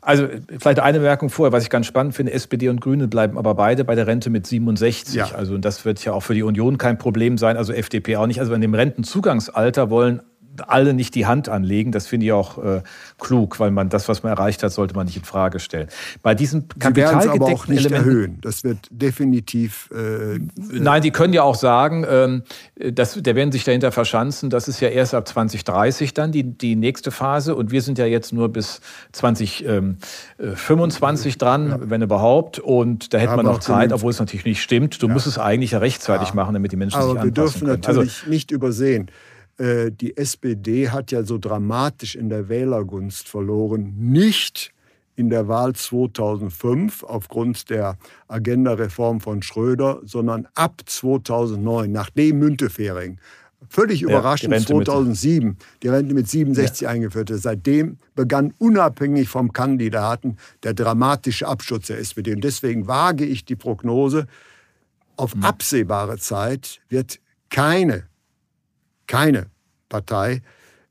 also 0.00 0.28
vielleicht 0.58 0.80
eine 0.80 0.98
Bemerkung 0.98 1.30
vorher, 1.30 1.52
was 1.52 1.64
ich 1.64 1.70
ganz 1.70 1.86
spannend 1.86 2.14
finde, 2.14 2.32
SPD 2.32 2.68
und 2.68 2.80
Grüne 2.80 3.08
bleiben 3.08 3.38
aber 3.38 3.54
beide 3.54 3.84
bei 3.84 3.94
der 3.94 4.06
Rente 4.06 4.30
mit 4.30 4.46
67. 4.46 5.14
Ja. 5.14 5.30
Also 5.34 5.58
das 5.58 5.84
wird 5.84 6.04
ja 6.04 6.12
auch 6.12 6.22
für 6.22 6.34
die 6.34 6.42
Union 6.42 6.78
kein 6.78 6.98
Problem 6.98 7.38
sein, 7.38 7.56
also 7.56 7.72
FDP 7.72 8.16
auch 8.16 8.26
nicht. 8.26 8.40
Also 8.40 8.54
in 8.54 8.60
dem 8.60 8.74
Rentenzugangsalter 8.74 9.90
wollen 9.90 10.22
alle 10.66 10.94
nicht 10.94 11.14
die 11.14 11.26
Hand 11.26 11.48
anlegen. 11.48 11.92
Das 11.92 12.06
finde 12.06 12.26
ich 12.26 12.32
auch 12.32 12.58
äh, 12.58 12.82
klug, 13.18 13.60
weil 13.60 13.70
man 13.70 13.88
das, 13.88 14.08
was 14.08 14.22
man 14.22 14.32
erreicht 14.32 14.62
hat, 14.62 14.72
sollte 14.72 14.94
man 14.94 15.06
nicht 15.06 15.16
in 15.16 15.24
Frage 15.24 15.60
stellen. 15.60 15.88
Bei 16.22 16.34
diesen 16.34 16.68
kapitalgedeckten 16.68 17.42
aber 17.42 17.52
auch 17.52 17.66
nicht 17.66 17.86
Elementen, 17.86 18.08
erhöhen. 18.08 18.38
Das 18.40 18.64
wird 18.64 18.78
definitiv. 18.90 19.90
Äh, 19.92 20.40
Nein, 20.56 21.02
die 21.02 21.10
können 21.10 21.32
ja 21.32 21.42
auch 21.42 21.54
sagen, 21.54 22.04
ähm, 22.08 22.42
dass, 22.76 23.14
der 23.14 23.34
werden 23.34 23.52
sich 23.52 23.64
dahinter 23.64 23.92
verschanzen. 23.92 24.50
Das 24.50 24.68
ist 24.68 24.80
ja 24.80 24.88
erst 24.88 25.14
ab 25.14 25.26
2030 25.28 26.14
dann 26.14 26.32
die, 26.32 26.44
die 26.44 26.76
nächste 26.76 27.10
Phase 27.10 27.54
und 27.54 27.70
wir 27.70 27.82
sind 27.82 27.98
ja 27.98 28.06
jetzt 28.06 28.32
nur 28.32 28.48
bis 28.48 28.80
2025 29.12 31.34
ähm, 31.34 31.38
dran, 31.38 31.68
ja. 31.68 31.78
wenn 31.82 32.00
überhaupt. 32.02 32.58
Und 32.58 33.14
da 33.14 33.18
hätte 33.18 33.36
man 33.36 33.46
noch 33.46 33.60
Zeit, 33.60 33.92
obwohl 33.92 34.10
es 34.10 34.18
natürlich 34.18 34.46
nicht 34.46 34.62
stimmt. 34.62 35.02
Du 35.02 35.08
ja. 35.08 35.12
musst 35.12 35.26
es 35.26 35.38
eigentlich 35.38 35.72
ja 35.72 35.78
rechtzeitig 35.78 36.32
machen, 36.34 36.54
damit 36.54 36.72
die 36.72 36.76
Menschen 36.76 36.96
aber 36.96 37.12
sich 37.12 37.20
anpassen 37.20 37.36
wir 37.36 37.44
dürfen 37.44 37.68
natürlich 37.68 38.20
also, 38.20 38.30
nicht 38.30 38.50
übersehen 38.50 39.08
äh, 39.08 39.12
die 39.58 40.16
SPD 40.16 40.88
hat 40.88 41.10
ja 41.10 41.24
so 41.24 41.36
dramatisch 41.36 42.14
in 42.14 42.28
der 42.28 42.48
Wählergunst 42.48 43.28
verloren, 43.28 43.94
nicht 43.98 44.72
in 45.16 45.30
der 45.30 45.48
Wahl 45.48 45.74
2005 45.74 47.02
aufgrund 47.02 47.70
der 47.70 47.98
Agenda-Reform 48.28 49.20
von 49.20 49.42
Schröder, 49.42 50.00
sondern 50.04 50.46
ab 50.54 50.82
2009, 50.86 51.90
nachdem 51.90 52.38
Müntefering 52.38 53.18
völlig 53.68 54.00
ja, 54.00 54.08
überraschend 54.08 54.54
die 54.54 54.64
2007 54.64 55.56
die 55.82 55.88
Rente 55.88 56.14
mit 56.14 56.28
67 56.28 56.82
ja. 56.82 56.90
eingeführt 56.90 57.30
hat. 57.30 57.38
Seitdem 57.40 57.98
begann 58.14 58.54
unabhängig 58.58 59.28
vom 59.28 59.52
Kandidaten 59.52 60.36
der 60.62 60.74
dramatische 60.74 61.46
Absturz 61.46 61.88
der 61.88 61.98
SPD. 61.98 62.34
Und 62.34 62.44
deswegen 62.44 62.86
wage 62.86 63.24
ich 63.24 63.44
die 63.44 63.56
Prognose, 63.56 64.26
auf 65.16 65.34
mhm. 65.34 65.44
absehbare 65.44 66.18
Zeit 66.18 66.80
wird 66.88 67.18
keine 67.50 68.04
keine 69.08 69.46
Partei 69.88 70.42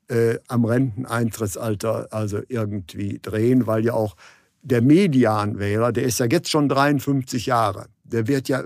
äh, 0.10 0.38
am 0.48 0.66
Renteneintrittsalter 0.66 2.08
also 2.12 2.42
irgendwie 2.50 3.20
drehen, 3.22 3.68
weil 3.68 3.86
ja 3.86 3.94
auch 3.94 4.18
der 4.62 4.82
Medianwähler, 4.82 5.94
der 5.94 6.04
ist 6.04 6.20
ja 6.20 6.26
jetzt 6.26 6.50
schon 6.50 6.68
53 6.68 7.46
Jahre, 7.46 7.86
der 8.04 8.28
wird 8.28 8.50
ja 8.50 8.64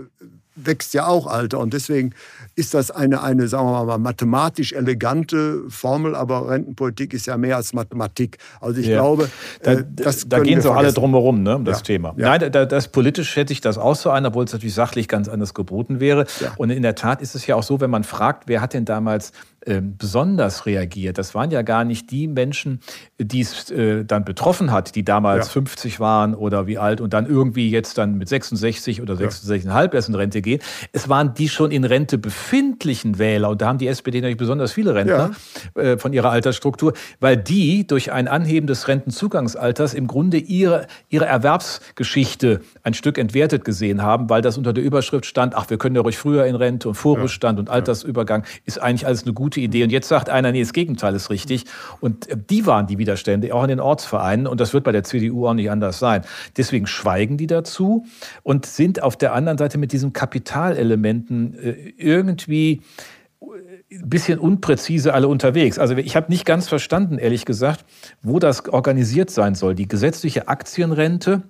wächst 0.65 0.93
ja 0.93 1.07
auch 1.07 1.27
Alter. 1.27 1.59
Und 1.59 1.73
deswegen 1.73 2.13
ist 2.55 2.73
das 2.73 2.91
eine, 2.91 3.21
eine 3.21 3.47
sagen 3.47 3.67
wir 3.67 3.85
mal, 3.85 3.97
mathematisch 3.97 4.73
elegante 4.73 5.63
Formel, 5.69 6.15
aber 6.15 6.49
Rentenpolitik 6.49 7.13
ist 7.13 7.25
ja 7.25 7.37
mehr 7.37 7.55
als 7.55 7.73
Mathematik. 7.73 8.37
Also 8.59 8.79
ich 8.79 8.87
ja. 8.87 8.97
glaube, 8.97 9.29
da, 9.63 9.73
äh, 9.73 9.85
das 9.89 10.27
da 10.27 10.39
gehen 10.39 10.61
so 10.61 10.71
alle 10.71 10.93
drumherum, 10.93 11.43
ne, 11.43 11.55
um 11.55 11.65
das 11.65 11.79
ja. 11.79 11.83
Thema. 11.83 12.13
Ja. 12.17 12.37
Nein, 12.37 12.51
da, 12.51 12.65
das 12.65 12.87
politisch 12.87 13.29
schätze 13.29 13.53
ich 13.53 13.61
das 13.61 13.77
auch 13.77 13.95
so 13.95 14.09
ein, 14.09 14.25
obwohl 14.25 14.45
es 14.45 14.53
natürlich 14.53 14.73
sachlich 14.73 15.07
ganz 15.07 15.27
anders 15.27 15.53
geboten 15.53 15.99
wäre. 15.99 16.25
Und 16.57 16.69
in 16.69 16.83
der 16.83 16.95
Tat 16.95 17.21
ist 17.21 17.35
es 17.35 17.47
ja 17.47 17.55
auch 17.55 17.63
so, 17.63 17.79
wenn 17.79 17.89
man 17.89 18.03
fragt, 18.03 18.47
wer 18.47 18.61
hat 18.61 18.73
denn 18.73 18.85
damals 18.85 19.31
besonders 19.65 20.65
reagiert. 20.65 21.17
Das 21.17 21.35
waren 21.35 21.51
ja 21.51 21.61
gar 21.61 21.83
nicht 21.83 22.09
die 22.09 22.27
Menschen, 22.27 22.79
die 23.19 23.41
es 23.41 23.69
äh, 23.69 24.03
dann 24.03 24.25
betroffen 24.25 24.71
hat, 24.71 24.95
die 24.95 25.05
damals 25.05 25.47
ja. 25.47 25.51
50 25.51 25.99
waren 25.99 26.33
oder 26.33 26.65
wie 26.65 26.79
alt 26.79 26.99
und 26.99 27.13
dann 27.13 27.27
irgendwie 27.27 27.69
jetzt 27.69 27.97
dann 27.99 28.17
mit 28.17 28.27
66 28.27 29.01
oder 29.01 29.13
66,5 29.13 29.67
ja. 29.67 29.85
erst 29.93 30.09
in 30.09 30.15
Rente 30.15 30.41
gehen. 30.41 30.61
Es 30.93 31.09
waren 31.09 31.35
die 31.35 31.47
schon 31.47 31.69
in 31.69 31.83
Rente 31.83 32.17
befindlichen 32.17 33.19
Wähler 33.19 33.49
und 33.49 33.61
da 33.61 33.67
haben 33.67 33.77
die 33.77 33.87
SPD 33.87 34.19
natürlich 34.19 34.37
besonders 34.37 34.71
viele 34.71 34.95
Rentner 34.95 35.31
ja. 35.75 35.81
äh, 35.81 35.97
von 35.99 36.11
ihrer 36.11 36.31
Altersstruktur, 36.31 36.93
weil 37.19 37.37
die 37.37 37.85
durch 37.85 38.11
ein 38.11 38.27
Anheben 38.27 38.65
des 38.65 38.87
Rentenzugangsalters 38.87 39.93
im 39.93 40.07
Grunde 40.07 40.37
ihre, 40.37 40.87
ihre 41.09 41.25
Erwerbsgeschichte 41.25 42.61
ein 42.81 42.95
Stück 42.95 43.19
entwertet 43.19 43.63
gesehen 43.63 44.01
haben, 44.01 44.29
weil 44.29 44.41
das 44.41 44.57
unter 44.57 44.73
der 44.73 44.83
Überschrift 44.83 45.25
stand, 45.27 45.55
ach, 45.55 45.69
wir 45.69 45.77
können 45.77 45.95
ja 45.95 46.01
ruhig 46.01 46.17
früher 46.17 46.45
in 46.45 46.55
Rente 46.55 46.89
und 46.89 46.95
Vorruhestand 46.95 47.59
und 47.59 47.69
Altersübergang 47.69 48.43
ist 48.65 48.81
eigentlich 48.81 49.05
alles 49.05 49.23
eine 49.23 49.33
gute 49.33 49.50
gute 49.51 49.59
Idee. 49.59 49.83
Und 49.83 49.91
jetzt 49.91 50.07
sagt 50.07 50.29
einer, 50.29 50.51
nee, 50.53 50.61
das 50.61 50.71
Gegenteil 50.71 51.13
ist 51.13 51.29
richtig. 51.29 51.65
Und 51.99 52.29
äh, 52.29 52.37
die 52.37 52.65
waren 52.65 52.87
die 52.87 52.97
Widerstände, 52.97 53.53
auch 53.53 53.63
in 53.63 53.69
den 53.69 53.79
Ortsvereinen. 53.81 54.47
Und 54.47 54.61
das 54.61 54.73
wird 54.73 54.85
bei 54.85 54.93
der 54.93 55.03
CDU 55.03 55.47
auch 55.47 55.53
nicht 55.53 55.69
anders 55.69 55.99
sein. 55.99 56.21
Deswegen 56.55 56.87
schweigen 56.87 57.37
die 57.37 57.47
dazu 57.47 58.05
und 58.43 58.65
sind 58.65 59.03
auf 59.03 59.17
der 59.17 59.33
anderen 59.33 59.57
Seite 59.57 59.77
mit 59.77 59.91
diesen 59.91 60.13
Kapitalelementen 60.13 61.53
äh, 61.59 61.93
irgendwie 61.97 62.81
ein 63.91 64.09
bisschen 64.09 64.39
unpräzise 64.39 65.13
alle 65.13 65.27
unterwegs. 65.27 65.77
Also 65.77 65.97
ich 65.97 66.15
habe 66.15 66.31
nicht 66.31 66.45
ganz 66.45 66.69
verstanden, 66.69 67.17
ehrlich 67.17 67.43
gesagt, 67.43 67.83
wo 68.21 68.39
das 68.39 68.69
organisiert 68.69 69.29
sein 69.29 69.53
soll. 69.53 69.75
Die 69.75 69.87
gesetzliche 69.87 70.47
Aktienrente, 70.47 71.43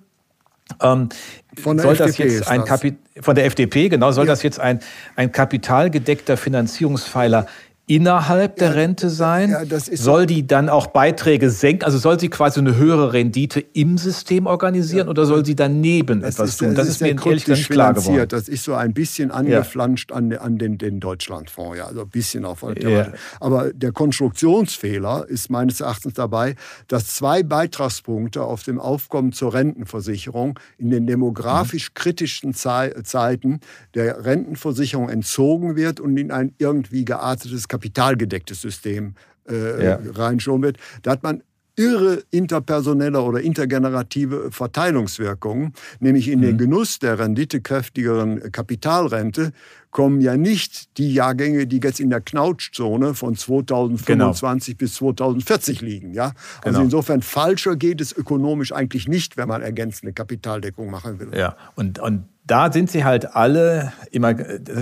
ähm, 0.80 1.10
von 1.56 1.76
der 1.76 1.84
soll 1.84 1.92
FDP 1.94 2.06
das 2.06 2.18
jetzt 2.18 2.48
ein 2.48 2.64
Kapi 2.64 2.96
von 3.20 3.34
der 3.34 3.44
FDP, 3.44 3.88
genau, 3.88 4.10
soll 4.12 4.26
ja. 4.26 4.32
das 4.32 4.42
jetzt 4.42 4.58
ein, 4.58 4.80
ein 5.16 5.32
kapitalgedeckter 5.32 6.36
Finanzierungspfeiler 6.36 7.46
innerhalb 7.86 8.56
der 8.56 8.74
Rente 8.74 9.10
sein? 9.10 9.50
Ja, 9.50 9.64
soll 9.78 10.26
die 10.26 10.46
dann 10.46 10.68
auch 10.68 10.86
Beiträge 10.88 11.50
senken? 11.50 11.84
Also 11.84 11.98
soll 11.98 12.18
sie 12.20 12.28
quasi 12.28 12.60
eine 12.60 12.76
höhere 12.76 13.12
Rendite 13.12 13.60
im 13.60 13.98
System 13.98 14.46
organisieren 14.46 15.06
ja, 15.06 15.10
oder 15.10 15.26
soll 15.26 15.44
sie 15.44 15.56
daneben 15.56 16.22
etwas 16.22 16.50
ist, 16.50 16.58
tun? 16.58 16.74
Das, 16.74 16.86
das 16.86 16.96
ist, 16.96 17.00
mir 17.00 17.08
ehrlich 17.08 17.44
gesagt 17.44 17.48
nicht 17.48 17.70
klar 17.70 17.94
geworden. 17.94 18.28
Das 18.28 18.48
ist 18.48 18.64
so 18.64 18.74
ein 18.74 18.94
bisschen 18.94 19.30
angeflanscht 19.30 20.12
an, 20.12 20.32
an 20.32 20.58
den, 20.58 20.78
den 20.78 21.00
Deutschlandfonds, 21.00 21.76
ja, 21.76 21.86
also 21.86 22.02
ein 22.02 22.08
bisschen 22.08 22.44
auf 22.44 22.62
ja. 22.80 23.12
Aber 23.40 23.72
der 23.72 23.90
Konstruktionsfehler 23.90 25.26
ist 25.28 25.50
meines 25.50 25.80
Erachtens 25.80 26.14
dabei, 26.14 26.54
dass 26.86 27.08
zwei 27.08 27.42
Beitragspunkte 27.42 28.44
auf 28.44 28.62
dem 28.62 28.78
Aufkommen 28.78 29.32
zur 29.32 29.54
Rentenversicherung 29.54 30.58
in 30.78 30.90
den 30.90 31.06
demografisch 31.06 31.90
mhm. 31.90 31.94
kritischen 31.94 32.54
Zeiten 32.54 33.60
der 33.94 34.24
Rentenversicherung 34.24 35.08
entzogen 35.08 35.74
wird 35.74 35.98
und 35.98 36.16
in 36.16 36.30
ein 36.30 36.54
irgendwie 36.58 37.04
geartetes 37.04 37.66
kapitalgedecktes 37.72 38.60
System 38.60 39.14
äh, 39.48 39.84
ja. 39.84 39.98
reinschoben 40.14 40.62
wird. 40.62 40.76
Da 41.00 41.12
hat 41.12 41.22
man 41.22 41.42
irre 41.74 42.22
interpersonelle 42.30 43.22
oder 43.22 43.40
intergenerative 43.40 44.50
Verteilungswirkungen, 44.50 45.72
nämlich 46.00 46.28
in 46.28 46.40
mhm. 46.40 46.42
den 46.42 46.58
Genuss 46.58 46.98
der 46.98 47.18
renditekräftigeren 47.18 48.52
Kapitalrente 48.52 49.52
kommen 49.90 50.20
ja 50.20 50.36
nicht 50.36 50.98
die 50.98 51.14
Jahrgänge, 51.14 51.66
die 51.66 51.80
jetzt 51.82 51.98
in 51.98 52.10
der 52.10 52.20
Knautschzone 52.20 53.14
von 53.14 53.36
2025 53.36 54.76
genau. 54.76 54.86
bis 54.86 54.94
2040 54.96 55.80
liegen. 55.80 56.12
Ja? 56.12 56.32
Also 56.62 56.76
genau. 56.76 56.80
insofern 56.82 57.22
falscher 57.22 57.76
geht 57.76 58.02
es 58.02 58.14
ökonomisch 58.14 58.72
eigentlich 58.72 59.08
nicht, 59.08 59.38
wenn 59.38 59.48
man 59.48 59.62
ergänzende 59.62 60.12
Kapitaldeckung 60.12 60.90
machen 60.90 61.20
will. 61.20 61.30
Ja, 61.34 61.56
und, 61.74 61.98
und 61.98 62.24
da 62.44 62.72
sind 62.72 62.90
sie 62.90 63.04
halt 63.04 63.36
alle 63.36 63.92
immer 64.10 64.34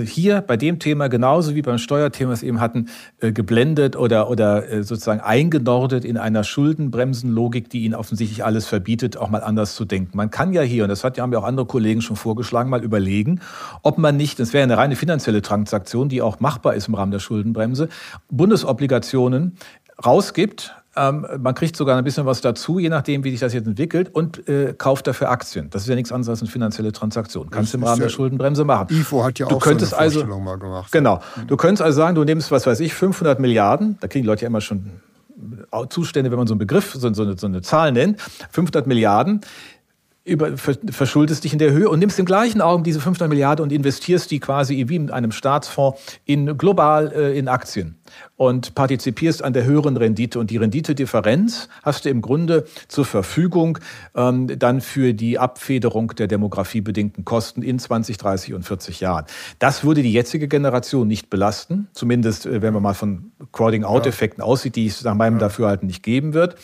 hier 0.03 0.41
bei 0.41 0.57
dem 0.57 0.79
Thema 0.79 1.09
genauso 1.09 1.53
wie 1.53 1.61
beim 1.61 1.77
Steuerthema, 1.77 2.31
was 2.31 2.41
wir 2.41 2.49
eben 2.49 2.59
hatten, 2.59 2.89
äh, 3.19 3.31
geblendet 3.31 3.95
oder, 3.95 4.29
oder 4.29 4.67
äh, 4.67 4.83
sozusagen 4.83 5.21
eingenordet 5.21 6.03
in 6.03 6.17
einer 6.17 6.43
Schuldenbremsenlogik, 6.43 7.69
die 7.69 7.85
ihnen 7.85 7.93
offensichtlich 7.93 8.43
alles 8.43 8.65
verbietet, 8.65 9.15
auch 9.15 9.29
mal 9.29 9.43
anders 9.43 9.75
zu 9.75 9.85
denken. 9.85 10.17
Man 10.17 10.31
kann 10.31 10.53
ja 10.53 10.63
hier, 10.63 10.83
und 10.83 10.89
das 10.89 11.03
haben 11.03 11.31
ja 11.31 11.39
auch 11.39 11.43
andere 11.43 11.67
Kollegen 11.67 12.01
schon 12.01 12.15
vorgeschlagen, 12.15 12.69
mal 12.69 12.83
überlegen, 12.83 13.41
ob 13.83 13.99
man 13.99 14.17
nicht, 14.17 14.39
das 14.39 14.53
wäre 14.53 14.63
eine 14.63 14.77
reine 14.77 14.95
finanzielle 14.95 15.43
Transaktion, 15.43 16.09
die 16.09 16.23
auch 16.23 16.39
machbar 16.39 16.73
ist 16.73 16.87
im 16.87 16.95
Rahmen 16.95 17.11
der 17.11 17.19
Schuldenbremse, 17.19 17.89
Bundesobligationen 18.29 19.55
rausgibt 20.03 20.75
ähm, 20.95 21.25
man 21.39 21.55
kriegt 21.55 21.75
sogar 21.75 21.97
ein 21.97 22.03
bisschen 22.03 22.25
was 22.25 22.41
dazu, 22.41 22.79
je 22.79 22.89
nachdem, 22.89 23.23
wie 23.23 23.31
sich 23.31 23.39
das 23.39 23.53
jetzt 23.53 23.67
entwickelt, 23.67 24.13
und 24.13 24.47
äh, 24.49 24.73
kauft 24.77 25.07
dafür 25.07 25.29
Aktien. 25.29 25.69
Das 25.69 25.83
ist 25.83 25.87
ja 25.87 25.95
nichts 25.95 26.11
anderes 26.11 26.29
als 26.29 26.41
eine 26.41 26.51
finanzielle 26.51 26.91
Transaktion. 26.91 27.49
Kannst 27.49 27.73
du 27.73 27.77
im 27.77 27.83
Rahmen 27.83 27.99
ja 28.01 28.07
der 28.07 28.09
Schuldenbremse 28.09 28.65
machen. 28.65 28.87
IFO 28.89 29.23
hat 29.23 29.39
ja 29.39 29.47
du 29.47 29.55
auch 29.55 29.61
könntest 29.61 29.91
so 29.91 29.97
eine 29.97 30.05
also, 30.05 30.25
mal 30.25 30.57
gemacht. 30.57 30.91
Genau. 30.91 31.21
Du 31.47 31.55
könntest 31.55 31.81
also 31.81 31.97
sagen, 31.97 32.15
du 32.15 32.23
nimmst, 32.23 32.51
was 32.51 32.67
weiß 32.67 32.79
ich, 32.81 32.93
500 32.93 33.39
Milliarden, 33.39 33.97
da 34.01 34.07
kriegen 34.07 34.23
die 34.23 34.27
Leute 34.27 34.41
ja 34.41 34.47
immer 34.47 34.61
schon 34.61 34.91
Zustände, 35.89 36.29
wenn 36.29 36.37
man 36.37 36.47
so 36.47 36.53
einen 36.53 36.59
Begriff, 36.59 36.93
so, 36.93 37.13
so, 37.13 37.23
eine, 37.23 37.37
so 37.37 37.47
eine 37.47 37.61
Zahl 37.61 37.91
nennt, 37.91 38.21
500 38.51 38.85
Milliarden, 38.85 39.41
über, 40.23 40.55
verschuldest 40.55 41.43
dich 41.43 41.53
in 41.53 41.59
der 41.59 41.71
Höhe 41.71 41.89
und 41.89 41.99
nimmst 41.99 42.19
im 42.19 42.25
gleichen 42.25 42.61
Augen 42.61 42.83
diese 42.83 42.99
500 42.99 43.27
Milliarden 43.27 43.63
und 43.63 43.71
investierst 43.71 44.29
die 44.29 44.39
quasi 44.39 44.85
wie 44.87 44.95
in 44.95 45.09
einem 45.09 45.31
Staatsfonds 45.31 45.99
in 46.25 46.57
global 46.57 47.11
äh, 47.11 47.37
in 47.37 47.47
Aktien 47.47 47.95
und 48.37 48.75
partizipierst 48.75 49.43
an 49.43 49.53
der 49.53 49.65
höheren 49.65 49.97
Rendite. 49.97 50.39
Und 50.39 50.51
die 50.51 50.57
Renditedifferenz 50.57 51.69
hast 51.81 52.05
du 52.05 52.09
im 52.09 52.21
Grunde 52.21 52.65
zur 52.87 53.05
Verfügung 53.05 53.79
ähm, 54.15 54.47
dann 54.59 54.81
für 54.81 55.13
die 55.13 55.39
Abfederung 55.39 56.15
der 56.15 56.27
demografiebedingten 56.27 57.25
Kosten 57.25 57.63
in 57.63 57.79
20, 57.79 58.17
30 58.17 58.53
und 58.53 58.63
40 58.63 58.99
Jahren. 58.99 59.25
Das 59.57 59.83
würde 59.83 60.03
die 60.03 60.13
jetzige 60.13 60.47
Generation 60.47 61.07
nicht 61.07 61.31
belasten, 61.31 61.87
zumindest 61.93 62.45
äh, 62.45 62.61
wenn 62.61 62.73
man 62.73 62.83
mal 62.83 62.93
von 62.93 63.31
Crowding-out-Effekten 63.51 64.41
ja. 64.41 64.45
aussieht, 64.45 64.75
die 64.75 64.85
es 64.85 65.03
nach 65.03 65.15
meinem 65.15 65.35
ja. 65.35 65.41
Dafürhalten 65.41 65.87
nicht 65.87 66.03
geben 66.03 66.33
wird. 66.33 66.55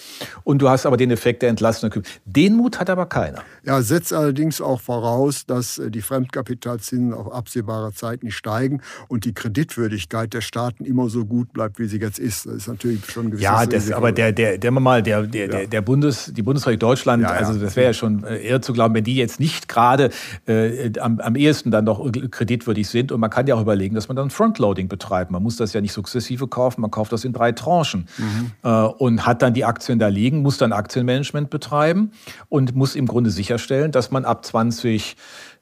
Und 0.44 0.62
du 0.62 0.70
hast 0.70 0.86
aber 0.86 0.98
den 0.98 1.10
Effekt 1.10 1.42
der 1.42 1.50
Entlastung. 1.50 1.92
Den 2.26 2.56
Mut 2.56 2.80
hat 2.80 2.90
aber 2.90 3.08
keiner. 3.08 3.44
Ja, 3.64 3.82
setzt 3.82 4.14
allerdings 4.14 4.62
auch 4.62 4.80
voraus, 4.80 5.46
dass 5.46 5.78
äh, 5.78 5.92
die 5.92 6.02
Fremdkapitalzinsen 6.02 7.14
auf 7.14 7.34
absehbare 7.34 7.94
Zeit 7.94 8.24
nicht 8.24 8.36
steigen 8.36 8.82
und 9.08 9.26
die 9.26 9.34
Kreditwürdigkeit 9.34 10.34
der 10.34 10.42
Staaten 10.42 10.86
immer 10.86 11.10
so 11.10 11.26
gut 11.26 11.52
bleibt, 11.54 11.80
wie 11.80 11.86
sie 11.86 12.00
jetzt 12.00 12.20
ist. 12.20 12.46
Das 12.46 12.56
ist 12.56 12.68
natürlich 12.68 13.06
schon 13.12 13.26
gewisses 13.26 13.44
Ja, 13.44 13.66
das, 13.66 13.92
aber 13.92 14.12
der, 14.12 14.32
der, 14.32 14.58
der 14.58 14.72
mal, 14.72 15.04
der, 15.04 15.24
der, 15.24 15.62
ja. 15.62 15.66
der 15.66 15.82
Bundes, 15.82 16.32
die 16.34 16.42
Bundesrepublik 16.42 16.80
Deutschland, 16.80 17.24
ja, 17.24 17.34
ja. 17.34 17.48
also 17.48 17.60
das 17.60 17.76
wäre 17.76 17.88
ja 17.88 17.94
schon 17.94 18.24
äh, 18.24 18.38
eher 18.42 18.62
zu 18.62 18.74
glauben, 18.74 18.94
wenn 18.94 19.04
die 19.04 19.16
jetzt 19.16 19.40
nicht 19.40 19.68
gerade 19.68 20.12
äh, 20.48 20.92
am, 21.00 21.20
am 21.20 21.36
ehesten 21.36 21.72
dann 21.72 21.86
noch 21.86 22.10
kreditwürdig 22.32 22.88
sind. 22.88 23.12
Und 23.12 23.20
man 23.20 23.30
kann 23.30 23.48
ja 23.48 23.56
auch 23.56 23.62
überlegen, 23.62 23.96
dass 23.96 24.08
man 24.08 24.16
dann 24.16 24.30
Frontloading 24.30 24.88
betreibt. 24.88 25.32
Man 25.32 25.44
muss 25.44 25.58
das 25.58 25.74
ja 25.74 25.82
nicht 25.82 25.94
sukzessive 25.94 26.48
kaufen, 26.48 26.82
man 26.82 26.92
kauft 26.92 27.12
das 27.12 27.26
in 27.26 27.34
drei 27.34 27.52
Tranchen 27.52 28.08
mhm. 28.18 28.52
äh, 28.64 28.70
und 28.70 29.26
hat 29.26 29.42
dann 29.42 29.54
die 29.54 29.66
Aktien 29.66 30.00
da 30.00 30.08
liegen, 30.08 30.42
muss 30.42 30.58
dann 30.58 30.72
Aktienmanagement 30.72 31.50
betreiben 31.50 32.12
und 32.50 32.76
muss 32.76 32.96
im 32.96 33.08
Grunde 33.08 33.30
sicherstellen, 33.38 33.92
dass 33.92 34.12
man 34.12 34.26
ab 34.26 34.46
20 34.46 35.16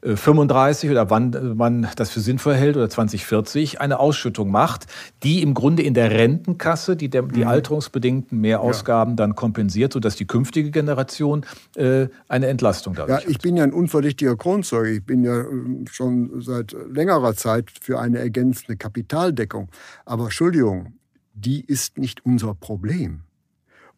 35 0.06 0.92
oder 0.92 1.10
wann 1.10 1.56
man 1.56 1.88
das 1.96 2.12
für 2.12 2.20
sinnvoll 2.20 2.54
hält 2.54 2.78
oder 2.78 2.90
2040 2.90 3.82
eine 3.82 4.00
Ausschüttung 4.00 4.52
macht, 4.52 4.86
die 5.24 5.42
im 5.42 5.54
Grunde 5.54 5.82
in 5.82 5.94
der 5.94 6.12
Rentenkasse 6.12 6.96
die, 6.96 7.10
die 7.10 7.22
mhm. 7.22 7.48
alterungsbedingten 7.48 8.40
Mehrausgaben 8.40 9.14
ja. 9.14 9.16
dann 9.16 9.36
kompensiert, 9.36 9.94
sodass 9.94 10.16
die 10.16 10.28
künftige 10.28 10.70
Generation 10.70 11.46
äh, 11.76 12.08
eine 12.28 12.48
Entlastung 12.48 12.94
dadurch 12.94 13.24
Ja, 13.24 13.28
ich 13.28 13.36
hat. 13.36 13.42
bin 13.42 13.58
ja 13.58 13.64
ein 13.64 13.74
unverdächtiger 13.74 14.36
Kronzeuge. 14.36 14.92
Ich 14.92 15.06
bin 15.06 15.24
ja 15.24 15.42
ähm, 15.42 15.86
schon 15.90 16.42
seit 16.42 16.76
längerer 16.92 17.34
Zeit 17.36 17.72
für 17.82 18.00
eine 18.00 18.20
ergänzende 18.20 18.78
Kapitaldeckung. 18.78 19.70
Aber 20.06 20.26
Entschuldigung, 20.26 20.94
die 21.34 21.66
ist 21.66 21.98
nicht 21.98 22.26
unser 22.26 22.54
Problem. 22.54 23.25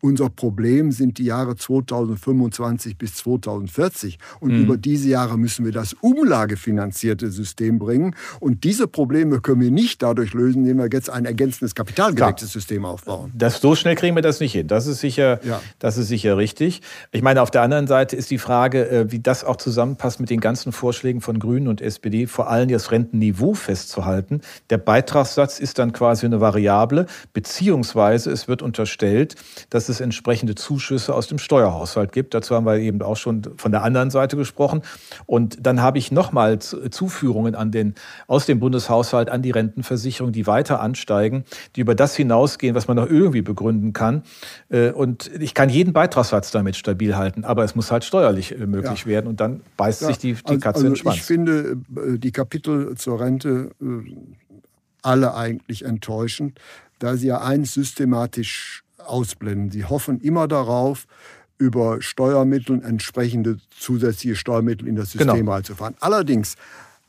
Unser 0.01 0.29
Problem 0.29 0.91
sind 0.91 1.17
die 1.17 1.25
Jahre 1.25 1.55
2025 1.55 2.97
bis 2.97 3.15
2040. 3.15 4.19
Und 4.39 4.51
mhm. 4.51 4.63
über 4.63 4.77
diese 4.77 5.09
Jahre 5.09 5.37
müssen 5.37 5.65
wir 5.65 5.71
das 5.71 5.93
umlagefinanzierte 5.93 7.31
System 7.31 7.79
bringen. 7.79 8.15
Und 8.39 8.63
diese 8.63 8.87
Probleme 8.87 9.41
können 9.41 9.61
wir 9.61 9.71
nicht 9.71 10.03
dadurch 10.03 10.33
lösen, 10.33 10.63
indem 10.63 10.77
wir 10.77 10.89
jetzt 10.91 11.09
ein 11.09 11.25
ergänzendes 11.25 11.73
kapitalgedecktes 11.73 12.51
System 12.51 12.85
aufbauen. 12.85 13.31
Das, 13.35 13.59
so 13.59 13.75
schnell 13.75 13.95
kriegen 13.95 14.15
wir 14.15 14.21
das 14.21 14.39
nicht 14.39 14.53
hin. 14.53 14.67
Das 14.67 14.85
ist 14.85 14.99
sicher, 14.99 15.39
ja. 15.43 15.61
das 15.79 15.97
ist 15.97 16.07
sicher 16.09 16.37
richtig. 16.37 16.81
Ich 17.11 17.23
meine, 17.23 17.41
auf 17.41 17.49
der 17.49 17.63
anderen 17.63 17.87
Seite 17.87 18.15
ist 18.15 18.29
die 18.29 18.37
Frage, 18.37 18.89
äh, 18.89 19.11
wie 19.11 19.19
das 19.19 19.43
auch 19.43 19.55
zusammenpasst 19.55 20.19
mit 20.19 20.29
den 20.29 20.39
ganzen 20.39 20.71
Vorschlägen 20.71 21.21
von 21.21 21.39
Grünen 21.39 21.67
und 21.67 21.81
SPD, 21.81 22.27
vor 22.27 22.49
allem 22.49 22.69
das 22.69 22.91
Rentenniveau 22.91 23.55
festzuhalten. 23.55 24.41
Der 24.69 24.77
Beitragssatz 24.77 25.59
ist 25.59 25.79
dann 25.79 25.91
quasi 25.91 26.25
eine 26.25 26.39
Variable, 26.39 27.07
beziehungsweise 27.33 28.31
es 28.31 28.47
wird 28.47 28.61
unterstellt, 28.61 29.35
dass 29.69 29.86
dass 29.87 29.95
es 29.95 30.01
entsprechende 30.01 30.55
Zuschüsse 30.55 31.13
aus 31.13 31.27
dem 31.27 31.37
Steuerhaushalt 31.37 32.11
gibt. 32.11 32.33
Dazu 32.33 32.55
haben 32.55 32.65
wir 32.65 32.77
eben 32.77 33.01
auch 33.01 33.15
schon 33.15 33.41
von 33.57 33.71
der 33.71 33.83
anderen 33.83 34.09
Seite 34.09 34.35
gesprochen. 34.35 34.81
Und 35.25 35.65
dann 35.65 35.81
habe 35.81 35.97
ich 35.97 36.11
nochmal 36.11 36.59
Zuführungen 36.59 37.55
an 37.55 37.71
den, 37.71 37.95
aus 38.27 38.45
dem 38.45 38.59
Bundeshaushalt 38.59 39.29
an 39.29 39.41
die 39.41 39.51
Rentenversicherung, 39.51 40.31
die 40.31 40.47
weiter 40.47 40.81
ansteigen, 40.81 41.45
die 41.75 41.81
über 41.81 41.95
das 41.95 42.15
hinausgehen, 42.15 42.75
was 42.75 42.87
man 42.87 42.97
noch 42.97 43.07
irgendwie 43.07 43.41
begründen 43.41 43.93
kann. 43.93 44.23
Äh, 44.69 44.91
und 44.91 45.31
ich 45.39 45.53
kann 45.53 45.69
jeden 45.69 45.93
Beitragssatz 45.93 46.51
damit 46.51 46.75
stabil 46.75 47.15
halten, 47.15 47.45
aber 47.45 47.63
es 47.63 47.75
muss 47.75 47.91
halt 47.91 48.03
steuerlich 48.03 48.57
äh, 48.57 48.65
möglich 48.65 49.01
ja. 49.01 49.07
werden 49.07 49.27
und 49.27 49.39
dann 49.39 49.61
beißt 49.77 50.01
ja, 50.01 50.07
sich 50.07 50.17
die, 50.17 50.33
die 50.33 50.45
also, 50.45 50.59
Katze 50.59 50.77
also 50.77 50.87
in 50.87 50.93
den 50.93 50.97
Schwanz. 50.97 51.15
Ich 51.17 51.23
finde 51.23 51.77
äh, 51.95 52.17
die 52.17 52.31
Kapitel 52.31 52.95
zur 52.95 53.19
Rente 53.19 53.71
alle 55.01 55.35
eigentlich 55.35 55.85
enttäuschend, 55.85 56.59
da 56.99 57.15
sie 57.15 57.27
ja 57.27 57.41
eins 57.41 57.73
systematisch 57.73 58.83
ausblenden. 59.07 59.71
Sie 59.71 59.85
hoffen 59.85 60.19
immer 60.19 60.47
darauf, 60.47 61.07
über 61.57 62.01
Steuermittel 62.01 62.83
entsprechende 62.83 63.57
zusätzliche 63.71 64.35
Steuermittel 64.35 64.87
in 64.87 64.95
das 64.95 65.11
System 65.11 65.35
genau. 65.35 65.53
reinzufahren. 65.53 65.95
Allerdings 65.99 66.55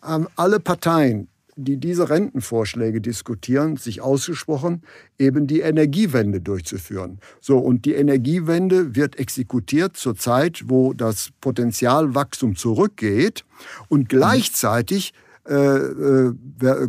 haben 0.01 0.27
alle 0.37 0.59
Parteien, 0.61 1.29
die 1.57 1.77
diese 1.77 2.09
Rentenvorschläge 2.09 3.01
diskutieren, 3.01 3.77
sich 3.77 4.01
ausgesprochen, 4.01 4.83
eben 5.19 5.49
die 5.49 5.61
Energiewende 5.61 6.41
durchzuführen. 6.41 7.19
So, 7.41 7.59
und 7.59 7.85
die 7.85 7.95
Energiewende 7.95 8.95
wird 8.95 9.19
exekutiert 9.19 9.97
zur 9.97 10.17
Zeit, 10.17 10.65
wo 10.67 10.93
das 10.93 11.31
Potenzialwachstum 11.41 12.55
zurückgeht 12.55 13.45
und 13.89 14.09
gleichzeitig 14.09 15.13
äh, 15.49 15.55
äh, 15.55 16.35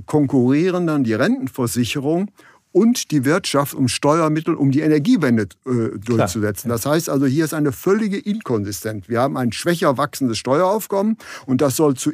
konkurrieren 0.05 0.85
dann 0.85 1.03
die 1.03 1.13
Rentenversicherung 1.13 2.29
und 2.71 3.11
die 3.11 3.25
Wirtschaft 3.25 3.73
um 3.73 3.87
Steuermittel, 3.87 4.53
um 4.53 4.71
die 4.71 4.81
Energiewende 4.81 5.47
äh, 5.65 5.97
durchzusetzen. 5.97 6.67
Klar. 6.67 6.77
Das 6.77 6.85
heißt 6.85 7.09
also, 7.09 7.25
hier 7.25 7.45
ist 7.45 7.53
eine 7.53 7.71
völlige 7.71 8.17
Inkonsistenz. 8.17 9.09
Wir 9.09 9.21
haben 9.21 9.37
ein 9.37 9.51
schwächer 9.51 9.97
wachsendes 9.97 10.37
Steueraufkommen 10.37 11.17
und 11.45 11.61
das 11.61 11.75
soll 11.75 11.95
zu 11.95 12.11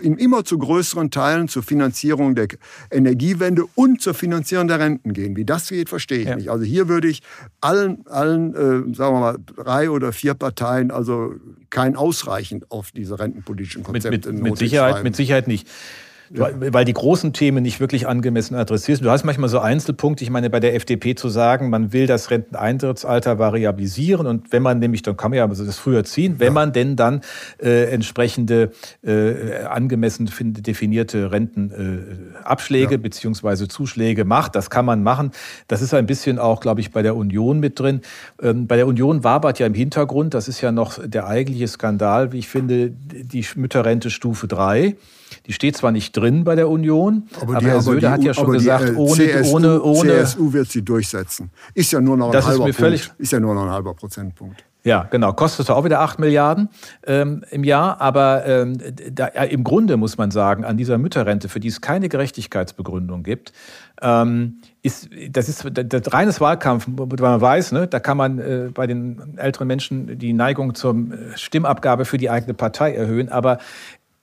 in 0.00 0.16
immer 0.16 0.44
zu 0.44 0.58
größeren 0.58 1.10
Teilen 1.10 1.48
zur 1.48 1.64
Finanzierung 1.64 2.36
der 2.36 2.46
Energiewende 2.90 3.64
und 3.74 4.00
zur 4.00 4.14
Finanzierung 4.14 4.68
der 4.68 4.78
Renten 4.78 5.12
gehen. 5.12 5.36
Wie 5.36 5.44
das 5.44 5.68
geht, 5.68 5.88
verstehe 5.88 6.20
ich 6.20 6.28
ja. 6.28 6.36
nicht. 6.36 6.50
Also 6.50 6.64
hier 6.64 6.88
würde 6.88 7.08
ich 7.08 7.22
allen, 7.60 8.06
allen 8.06 8.54
äh, 8.54 8.94
sagen 8.94 9.16
wir 9.16 9.20
mal, 9.20 9.38
drei 9.44 9.90
oder 9.90 10.12
vier 10.12 10.34
Parteien 10.34 10.92
also 10.92 11.34
kein 11.70 11.96
ausreichend 11.96 12.70
auf 12.70 12.92
diese 12.92 13.18
rentenpolitischen 13.18 13.82
Konzepte 13.82 14.32
mit, 14.32 14.42
mit, 14.42 14.50
mit 14.52 14.58
Sicherheit, 14.58 15.02
mit 15.02 15.16
Sicherheit 15.16 15.48
nicht. 15.48 15.66
Ja. 16.34 16.48
Weil 16.58 16.86
die 16.86 16.94
großen 16.94 17.34
Themen 17.34 17.62
nicht 17.62 17.78
wirklich 17.78 18.08
angemessen 18.08 18.54
adressierst. 18.54 19.04
Du 19.04 19.10
hast 19.10 19.24
manchmal 19.24 19.50
so 19.50 19.58
Einzelpunkte. 19.58 20.24
Ich 20.24 20.30
meine, 20.30 20.48
bei 20.48 20.60
der 20.60 20.74
FDP 20.74 21.14
zu 21.14 21.28
sagen, 21.28 21.68
man 21.68 21.92
will 21.92 22.06
das 22.06 22.30
Renteneintrittsalter 22.30 23.38
variabilisieren 23.38 24.26
und 24.26 24.50
wenn 24.50 24.62
man 24.62 24.78
nämlich, 24.78 25.02
dann 25.02 25.16
kann 25.16 25.30
man 25.30 25.38
ja 25.38 25.46
das 25.46 25.76
früher 25.76 26.04
ziehen, 26.04 26.36
wenn 26.38 26.46
ja. 26.48 26.52
man 26.52 26.72
denn 26.72 26.96
dann 26.96 27.20
äh, 27.62 27.90
entsprechende 27.90 28.70
äh, 29.04 29.64
angemessen 29.64 30.30
definierte 30.40 31.32
Rentenabschläge 31.32 32.94
äh, 32.94 32.96
ja. 32.96 33.02
beziehungsweise 33.02 33.68
Zuschläge 33.68 34.24
macht, 34.24 34.54
das 34.54 34.70
kann 34.70 34.86
man 34.86 35.02
machen. 35.02 35.32
Das 35.68 35.82
ist 35.82 35.92
ein 35.92 36.06
bisschen 36.06 36.38
auch, 36.38 36.60
glaube 36.60 36.80
ich, 36.80 36.92
bei 36.92 37.02
der 37.02 37.14
Union 37.14 37.60
mit 37.60 37.78
drin. 37.78 38.00
Ähm, 38.40 38.66
bei 38.66 38.76
der 38.76 38.86
Union 38.86 39.22
wabert 39.22 39.58
ja 39.58 39.66
im 39.66 39.74
Hintergrund, 39.74 40.32
das 40.32 40.48
ist 40.48 40.62
ja 40.62 40.72
noch 40.72 40.98
der 41.04 41.26
eigentliche 41.26 41.68
Skandal, 41.68 42.32
wie 42.32 42.38
ich 42.38 42.48
finde, 42.48 42.90
die 42.90 43.44
Mütterrente 43.56 44.08
Stufe 44.08 44.48
3. 44.48 44.96
Die 45.46 45.52
steht 45.52 45.76
zwar 45.76 45.92
nicht 45.92 46.16
drin 46.16 46.44
bei 46.44 46.54
der 46.54 46.68
Union, 46.68 47.28
aber, 47.40 47.56
aber 47.56 47.66
Herr 47.66 47.80
Söder 47.80 48.00
die, 48.00 48.08
hat 48.08 48.22
ja 48.22 48.34
schon 48.34 48.52
gesagt, 48.52 48.88
die, 48.88 48.92
äh, 48.92 48.96
ohne, 48.96 49.14
CSU, 49.14 49.56
ohne, 49.56 49.82
ohne. 49.82 50.24
CSU 50.24 50.52
wird 50.52 50.70
sie 50.70 50.82
durchsetzen. 50.82 51.50
Ist 51.74 51.92
ja 51.92 52.00
nur 52.00 52.16
noch 52.16 52.26
ein 52.26 52.32
das 52.32 52.46
halber 52.46 52.68
ist 52.68 52.80
mir 52.80 52.88
Punkt. 52.88 53.14
Ist 53.18 53.32
ja 53.32 53.40
nur 53.40 53.54
noch 53.54 53.64
ein 53.64 53.70
halber 53.70 53.94
Prozentpunkt. 53.94 54.64
Ja, 54.84 55.04
genau. 55.04 55.32
Kostet 55.32 55.70
auch 55.70 55.84
wieder 55.84 56.00
8 56.00 56.18
Milliarden 56.18 56.68
ähm, 57.06 57.44
im 57.50 57.62
Jahr. 57.62 58.00
Aber 58.00 58.44
ähm, 58.46 58.78
da, 59.12 59.28
ja, 59.32 59.42
im 59.44 59.62
Grunde 59.62 59.96
muss 59.96 60.18
man 60.18 60.32
sagen, 60.32 60.64
an 60.64 60.76
dieser 60.76 60.98
Mütterrente, 60.98 61.48
für 61.48 61.60
die 61.60 61.68
es 61.68 61.80
keine 61.80 62.08
Gerechtigkeitsbegründung 62.08 63.22
gibt, 63.22 63.52
ähm, 64.00 64.58
ist, 64.82 65.08
das 65.30 65.48
ist 65.48 65.64
das 65.72 66.12
reines 66.12 66.40
Wahlkampf, 66.40 66.86
weil 66.88 67.18
man 67.20 67.40
weiß, 67.40 67.70
ne, 67.70 67.86
da 67.86 68.00
kann 68.00 68.16
man 68.16 68.38
äh, 68.40 68.70
bei 68.74 68.88
den 68.88 69.38
älteren 69.38 69.68
Menschen 69.68 70.18
die 70.18 70.32
Neigung 70.32 70.74
zur 70.74 70.94
äh, 70.94 71.36
Stimmabgabe 71.36 72.04
für 72.04 72.18
die 72.18 72.28
eigene 72.28 72.54
Partei 72.54 72.92
erhöhen. 72.92 73.28
Aber 73.28 73.58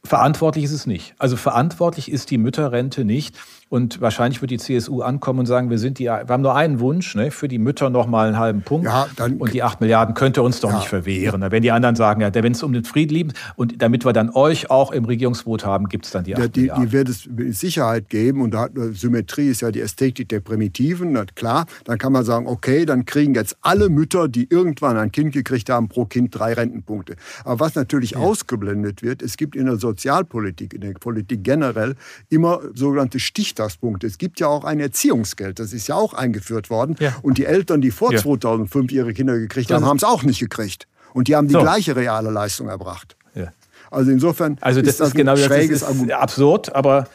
Verantwortlich 0.04 0.64
ist 0.66 0.72
es 0.72 0.86
nicht. 0.86 1.14
Also 1.18 1.36
verantwortlich 1.36 2.10
ist 2.12 2.32
die 2.32 2.38
Mütterrente 2.38 3.04
nicht. 3.04 3.38
Und 3.70 4.02
wahrscheinlich 4.02 4.42
wird 4.42 4.50
die 4.50 4.58
CSU 4.58 5.02
ankommen 5.02 5.42
und 5.42 5.46
sagen, 5.46 5.70
wir 5.70 5.78
sind 5.78 6.00
die, 6.00 6.06
wir 6.06 6.26
haben 6.28 6.42
nur 6.42 6.56
einen 6.56 6.80
Wunsch, 6.80 7.14
ne, 7.14 7.30
für 7.30 7.48
die 7.48 7.60
Mütter 7.60 7.92
noch 7.92 8.08
mal 8.08 8.28
einen 8.28 8.40
halben 8.40 8.64
Punkt. 8.64 8.88
Ja, 8.88 9.08
dann, 9.16 9.38
und 9.38 9.54
die 9.54 9.62
acht 9.62 9.80
Milliarden 9.80 10.16
könnt 10.16 10.38
ihr 10.40 10.44
uns 10.44 10.60
doch 10.60 10.72
ja. 10.72 10.78
nicht 10.78 10.88
verwehren. 10.88 11.46
Wenn 11.50 11.62
die 11.62 11.72
anderen 11.72 11.96
sagen, 11.96 12.22
ja, 12.22 12.34
wenn 12.34 12.54
es 12.54 12.64
um 12.64 12.74
den 12.74 12.84
Frieden 12.84 13.14
liegt 13.14 13.38
und 13.56 13.80
damit 13.80 14.06
wir 14.06 14.14
dann 14.14 14.32
euch 14.32 14.72
auch 14.72 14.92
im 14.92 15.06
Regierungsboot 15.06 15.66
haben, 15.66 15.88
gibt 15.88 16.06
es 16.06 16.12
dann 16.12 16.24
die 16.24 16.34
acht 16.34 16.42
ja, 16.42 16.48
die, 16.48 16.62
Milliarden. 16.62 16.86
Die 16.86 16.92
wird 16.92 17.10
es 17.10 17.28
mit 17.28 17.56
Sicherheit 17.56 18.10
geben. 18.10 18.42
Und 18.42 18.56
da 18.56 18.62
hat, 18.62 18.72
Symmetrie 18.94 19.50
ist 19.50 19.62
ja 19.62 19.70
die 19.70 19.82
Ästhetik 19.82 20.30
der 20.30 20.40
Primitiven. 20.40 21.12
Na, 21.12 21.26
klar, 21.26 21.68
dann 21.84 22.00
kann 22.00 22.12
man 22.12 22.26
sagen, 22.26 22.48
okay, 22.48 22.88
dann 22.88 23.06
kriegen 23.06 23.36
jetzt 23.36 23.56
alle 23.62 23.90
Mütter, 23.90 24.28
die 24.28 24.48
irgendwann 24.50 24.98
ein 24.98 25.12
Kind 25.12 25.32
gekriegt 25.34 25.70
haben, 25.70 25.90
pro 25.90 26.06
Kind 26.06 26.34
drei 26.34 26.54
Rentenpunkte. 26.54 27.18
Aber 27.44 27.60
was 27.60 27.76
natürlich 27.76 28.12
ja. 28.12 28.18
ausgeblendet 28.18 29.04
wird, 29.04 29.22
es 29.22 29.38
gibt 29.38 29.56
in 29.56 29.68
der 29.68 29.78
Sozialpolitik, 29.78 30.74
in 30.74 30.82
der 30.82 30.94
Politik 30.94 31.44
generell, 31.44 31.94
immer 32.30 32.62
sogenannte 32.74 33.20
Stichtagen 33.20 33.59
Stichtagspunkte. 33.60 34.08
Es 34.08 34.18
gibt 34.18 34.40
ja 34.40 34.48
auch 34.48 34.64
ein 34.64 34.80
Erziehungsgeld, 34.80 35.60
das 35.60 35.74
ist 35.74 35.88
ja 35.88 35.96
auch 35.96 36.14
eingeführt 36.14 36.70
worden. 36.70 36.96
Ja. 37.00 37.16
Und 37.22 37.38
die 37.38 37.46
Eltern, 37.46 37.82
die 37.82 37.92
vor 37.92 38.14
ja. 38.14 38.20
2005 38.20 38.92
ihre 38.92 39.14
Kinder 39.14 39.38
gekriegt 39.38 39.72
haben, 39.72 39.86
haben 39.86 39.98
es 39.98 40.04
auch 40.04 40.24
nicht 40.24 40.40
gekriegt. 40.40 40.88
Und 41.14 41.28
die 41.28 41.36
haben 41.36 41.48
die 41.48 41.54
so. 41.54 41.60
gleiche 41.62 41.96
reale 41.96 42.30
Leistung 42.30 42.70
erbracht. 42.70 43.16
Ja. 43.36 43.52
Also 43.92 44.12
insofern 44.12 44.58
also 44.62 44.82
das 44.82 44.92
ist 44.92 45.00
das, 45.00 45.10
ist 45.10 45.16
genau, 45.16 45.34
ein 45.34 45.38
schräges 45.38 45.82
das 45.82 45.92
ist 45.92 46.12
absurd, 46.12 46.76
aber 46.76 47.08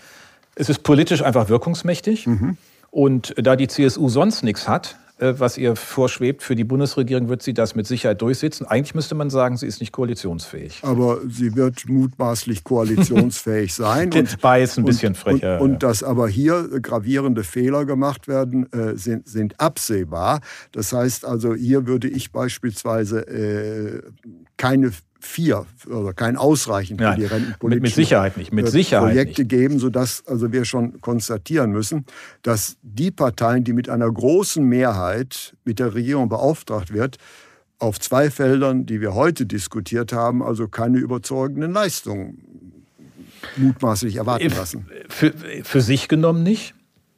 es 0.55 0.69
ist 0.69 0.83
politisch 0.83 1.23
einfach 1.23 1.49
wirkungsmächtig. 1.49 2.27
Mhm. 2.27 2.57
Und 2.91 3.35
da 3.37 3.57
die 3.57 3.69
CSU 3.69 4.09
sonst 4.09 4.43
nichts 4.43 4.69
hat, 4.69 4.97
was 5.19 5.59
ihr 5.59 5.77
vorschwebt. 5.77 6.43
Für 6.43 6.57
die 6.57 6.65
Bundesregierung 6.65 7.29
wird 7.29 7.43
sie 7.43 7.55
das 7.55 7.75
mit 7.75 7.87
Sicherheit 7.87 8.21
durchsetzen. 8.21 8.67
Eigentlich 8.67 8.95
müsste 8.95 9.15
man 9.15 9.31
sagen, 9.31 9.57
sie 9.57 9.67
ist 9.67 9.81
nicht 9.81 9.93
koalitionsfähig. 9.93 10.81
Aber 10.83 11.21
sie 11.29 11.55
wird 11.55 11.89
mutmaßlich 11.89 12.65
koalitionsfähig 12.65 13.75
sein. 13.75 14.13
und, 14.13 14.43
war 14.43 14.59
jetzt 14.59 14.79
ein 14.79 14.85
bisschen 14.85 15.15
frecher. 15.15 15.61
Und, 15.61 15.75
und, 15.75 15.83
dass 15.83 16.03
aber 16.03 16.29
hier 16.29 16.69
gravierende 16.81 17.45
Fehler 17.45 17.85
gemacht 17.85 18.27
werden, 18.29 18.71
äh, 18.73 18.97
sind, 18.97 19.29
sind, 19.29 19.61
absehbar. 19.61 20.41
Das 20.73 20.93
heißt 20.93 21.25
also, 21.25 21.55
hier 21.55 21.87
würde 21.87 22.09
ich 22.09 22.33
beispielsweise 22.33 23.21
äh, 23.29 24.03
keine 24.57 24.93
vier 25.25 25.67
oder 25.87 26.13
kein 26.13 26.37
ausreichend 26.37 27.01
für 27.01 27.15
die 27.17 27.25
rentenpolitischen 27.25 27.69
mit, 27.69 27.83
mit 27.83 27.95
Sicherheit 27.95 28.37
nicht, 28.37 28.53
mit 28.53 28.69
Sicherheit 28.69 29.13
Projekte 29.13 29.43
nicht. 29.43 29.51
geben, 29.51 29.79
sodass 29.79 30.25
also 30.27 30.53
wir 30.53 30.65
schon 30.65 31.01
konstatieren 31.01 31.73
müssen, 31.73 32.05
dass 32.43 32.77
die 32.83 33.11
Parteien, 33.11 33.65
die 33.65 33.73
mit 33.73 33.89
einer 33.89 34.11
großen 34.11 34.65
Mehrheit 34.65 35.55
mit 35.65 35.79
der 35.79 35.95
Regierung 35.95 36.29
beauftragt 36.29 36.93
wird, 36.93 37.19
auf 37.79 37.99
zwei 37.99 38.31
Feldern, 38.31 38.87
die 38.87 39.01
wir 39.01 39.15
heute 39.15 39.47
diskutiert 39.47 40.13
haben, 40.13 40.43
also 40.43 40.69
keine 40.69 40.99
überzeugenden 40.99 41.73
Leistungen 41.73 42.39
mutmaßlich 43.57 44.17
erwarten 44.17 44.49
lassen. 44.49 44.87
Für, 45.09 45.33
für 45.63 45.81
sich 45.81 46.09
genommen 46.09 46.43
nicht? 46.43 46.75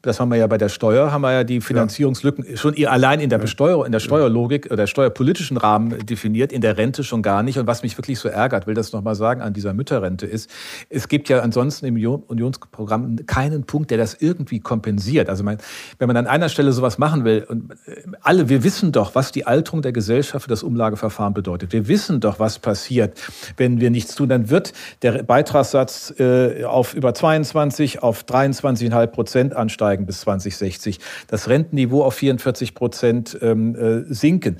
Das 0.06 0.20
haben 0.20 0.30
wir 0.30 0.36
ja 0.36 0.46
bei 0.46 0.58
der 0.58 0.68
Steuer, 0.68 1.10
haben 1.10 1.22
wir 1.22 1.32
ja 1.32 1.44
die 1.44 1.60
Finanzierungslücken 1.60 2.44
ja. 2.48 2.56
schon 2.56 2.74
allein 2.86 3.20
in 3.20 3.28
der 3.28 3.38
Besteuerung, 3.38 3.84
in 3.86 3.92
der 3.92 4.00
Steuerlogik 4.00 4.70
oder 4.70 4.86
steuerpolitischen 4.86 5.56
Rahmen 5.56 6.06
definiert, 6.06 6.52
in 6.52 6.60
der 6.60 6.78
Rente 6.78 7.02
schon 7.02 7.22
gar 7.22 7.42
nicht. 7.42 7.58
Und 7.58 7.66
was 7.66 7.82
mich 7.82 7.98
wirklich 7.98 8.18
so 8.18 8.28
ärgert, 8.28 8.66
will 8.66 8.74
das 8.74 8.92
nochmal 8.92 9.16
sagen, 9.16 9.40
an 9.40 9.52
dieser 9.52 9.74
Mütterrente 9.74 10.26
ist, 10.26 10.48
es 10.88 11.08
gibt 11.08 11.28
ja 11.28 11.40
ansonsten 11.40 11.86
im 11.86 11.96
Unionsprogramm 11.96 13.26
keinen 13.26 13.64
Punkt, 13.64 13.90
der 13.90 13.98
das 13.98 14.14
irgendwie 14.14 14.60
kompensiert. 14.60 15.28
Also 15.28 15.42
man, 15.42 15.58
wenn 15.98 16.06
man 16.06 16.16
an 16.16 16.26
einer 16.26 16.48
Stelle 16.48 16.72
sowas 16.72 16.98
machen 16.98 17.24
will, 17.24 17.44
und 17.48 17.72
äh, 17.86 18.02
alle, 18.20 18.48
wir 18.48 18.62
wissen 18.62 18.92
doch, 18.92 19.14
was 19.14 19.32
die 19.32 19.46
Alterung 19.46 19.82
der 19.82 19.92
Gesellschaft 19.92 20.44
für 20.44 20.50
das 20.50 20.62
Umlageverfahren 20.62 21.34
bedeutet. 21.34 21.72
Wir 21.72 21.88
wissen 21.88 22.20
doch, 22.20 22.38
was 22.38 22.60
passiert, 22.60 23.20
wenn 23.56 23.80
wir 23.80 23.90
nichts 23.90 24.14
tun. 24.14 24.28
Dann 24.28 24.50
wird 24.50 24.72
der 25.02 25.24
Beitragssatz 25.24 26.14
äh, 26.18 26.64
auf 26.64 26.94
über 26.94 27.12
22, 27.12 28.02
auf 28.02 28.24
23,5 28.24 29.06
Prozent 29.08 29.56
ansteigen 29.56 29.95
ansteigen 29.96 30.06
bis 30.06 30.20
2060, 30.20 31.00
das 31.28 31.48
Rentenniveau 31.48 32.04
auf 32.04 32.14
44 32.14 32.74
Prozent 32.74 33.38
ähm, 33.40 33.74
äh, 33.74 34.02
sinken. 34.12 34.58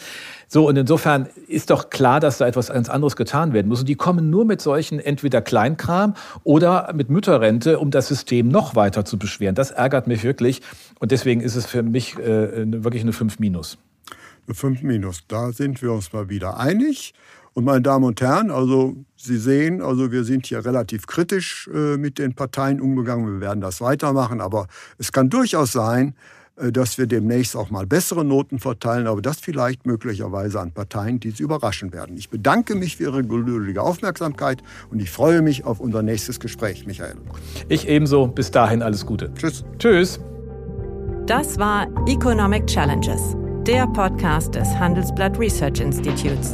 So, 0.49 0.69
und 0.69 0.77
insofern 0.77 1.29
ist 1.49 1.71
doch 1.71 1.91
klar, 1.91 2.21
dass 2.21 2.39
da 2.39 2.47
etwas 2.47 2.69
ganz 2.69 2.89
anderes 2.89 3.17
getan 3.17 3.53
werden 3.53 3.69
muss. 3.69 3.81
Und 3.81 3.89
die 3.89 3.97
kommen 3.97 4.31
nur 4.31 4.45
mit 4.45 4.61
solchen 4.61 5.01
entweder 5.01 5.43
Kleinkram 5.43 6.15
oder 6.45 6.93
mit 6.95 7.11
Mütterrente, 7.11 7.79
um 7.79 7.91
das 7.91 8.09
System 8.09 8.49
noch 8.49 8.75
weiter 8.77 9.05
zu 9.05 9.19
beschweren. 9.19 9.55
Das 9.55 9.73
ärgert 9.73 10.07
mich 10.07 10.23
wirklich. 10.23 10.63
Und 11.01 11.11
deswegen 11.11 11.41
ist 11.41 11.57
es 11.57 11.67
für 11.67 11.83
mich 11.83 12.17
äh, 12.19 12.83
wirklich 12.83 13.03
eine 13.03 13.13
5 13.13 13.39
Minus. 13.39 13.79
Eine 14.47 14.55
5 14.55 14.83
Minus. 14.83 15.25
Da 15.27 15.53
sind 15.53 15.83
wir 15.83 15.93
uns 15.93 16.13
mal 16.13 16.29
wieder 16.29 16.59
einig. 16.59 17.13
Und 17.57 17.65
meine 17.65 17.81
Damen 17.81 18.05
und 18.05 18.21
Herren, 18.21 18.51
also 18.51 18.97
Sie 19.17 19.39
sehen, 19.39 19.81
also 19.81 20.13
wir 20.13 20.25
sind 20.25 20.45
hier 20.45 20.63
relativ 20.63 21.07
kritisch 21.07 21.71
äh, 21.73 21.97
mit 21.97 22.19
den 22.19 22.35
Parteien 22.35 22.83
umgegangen. 22.83 23.27
Wir 23.33 23.41
werden 23.41 23.63
das 23.63 23.81
weitermachen, 23.81 24.43
aber 24.43 24.67
es 24.99 25.11
kann 25.11 25.31
durchaus 25.31 25.73
sein, 25.73 26.15
äh, 26.57 26.71
dass 26.71 26.99
wir 26.99 27.07
demnächst 27.07 27.57
auch 27.57 27.71
mal 27.71 27.87
bessere 27.87 28.27
Noten 28.27 28.59
verteilen, 28.59 29.07
aber 29.07 29.23
das 29.23 29.39
vielleicht 29.41 29.87
möglicherweise 29.87 30.61
an 30.61 30.73
Parteien, 30.73 31.19
die 31.19 31.31
es 31.31 31.41
überraschen 31.41 31.95
werden. 31.95 32.19
Ich 32.19 32.29
bedanke 32.29 32.75
mich 32.75 32.99
für 32.99 33.05
Ihre 33.05 33.23
geduldige 33.23 33.81
Aufmerksamkeit 33.81 34.63
und 34.91 35.01
ich 35.01 35.11
freue 35.11 35.41
mich 35.41 35.65
auf 35.65 35.81
unser 35.81 36.03
nächstes 36.03 36.41
Gespräch, 36.41 36.87
Michael. 36.87 37.17
Ich 37.71 37.89
ebenso. 37.89 38.27
Bis 38.27 38.51
dahin 38.51 38.83
alles 38.83 39.07
Gute. 39.07 39.33
Tschüss. 39.35 39.65
Tschüss. 39.79 40.21
Das 41.25 41.59
war 41.59 41.87
Economic 42.07 42.67
Challenges, 42.67 43.35
der 43.67 43.87
Podcast 43.87 44.55
des 44.55 44.69
Handelsblatt 44.79 45.39
Research 45.39 45.81
Institutes. 45.81 46.53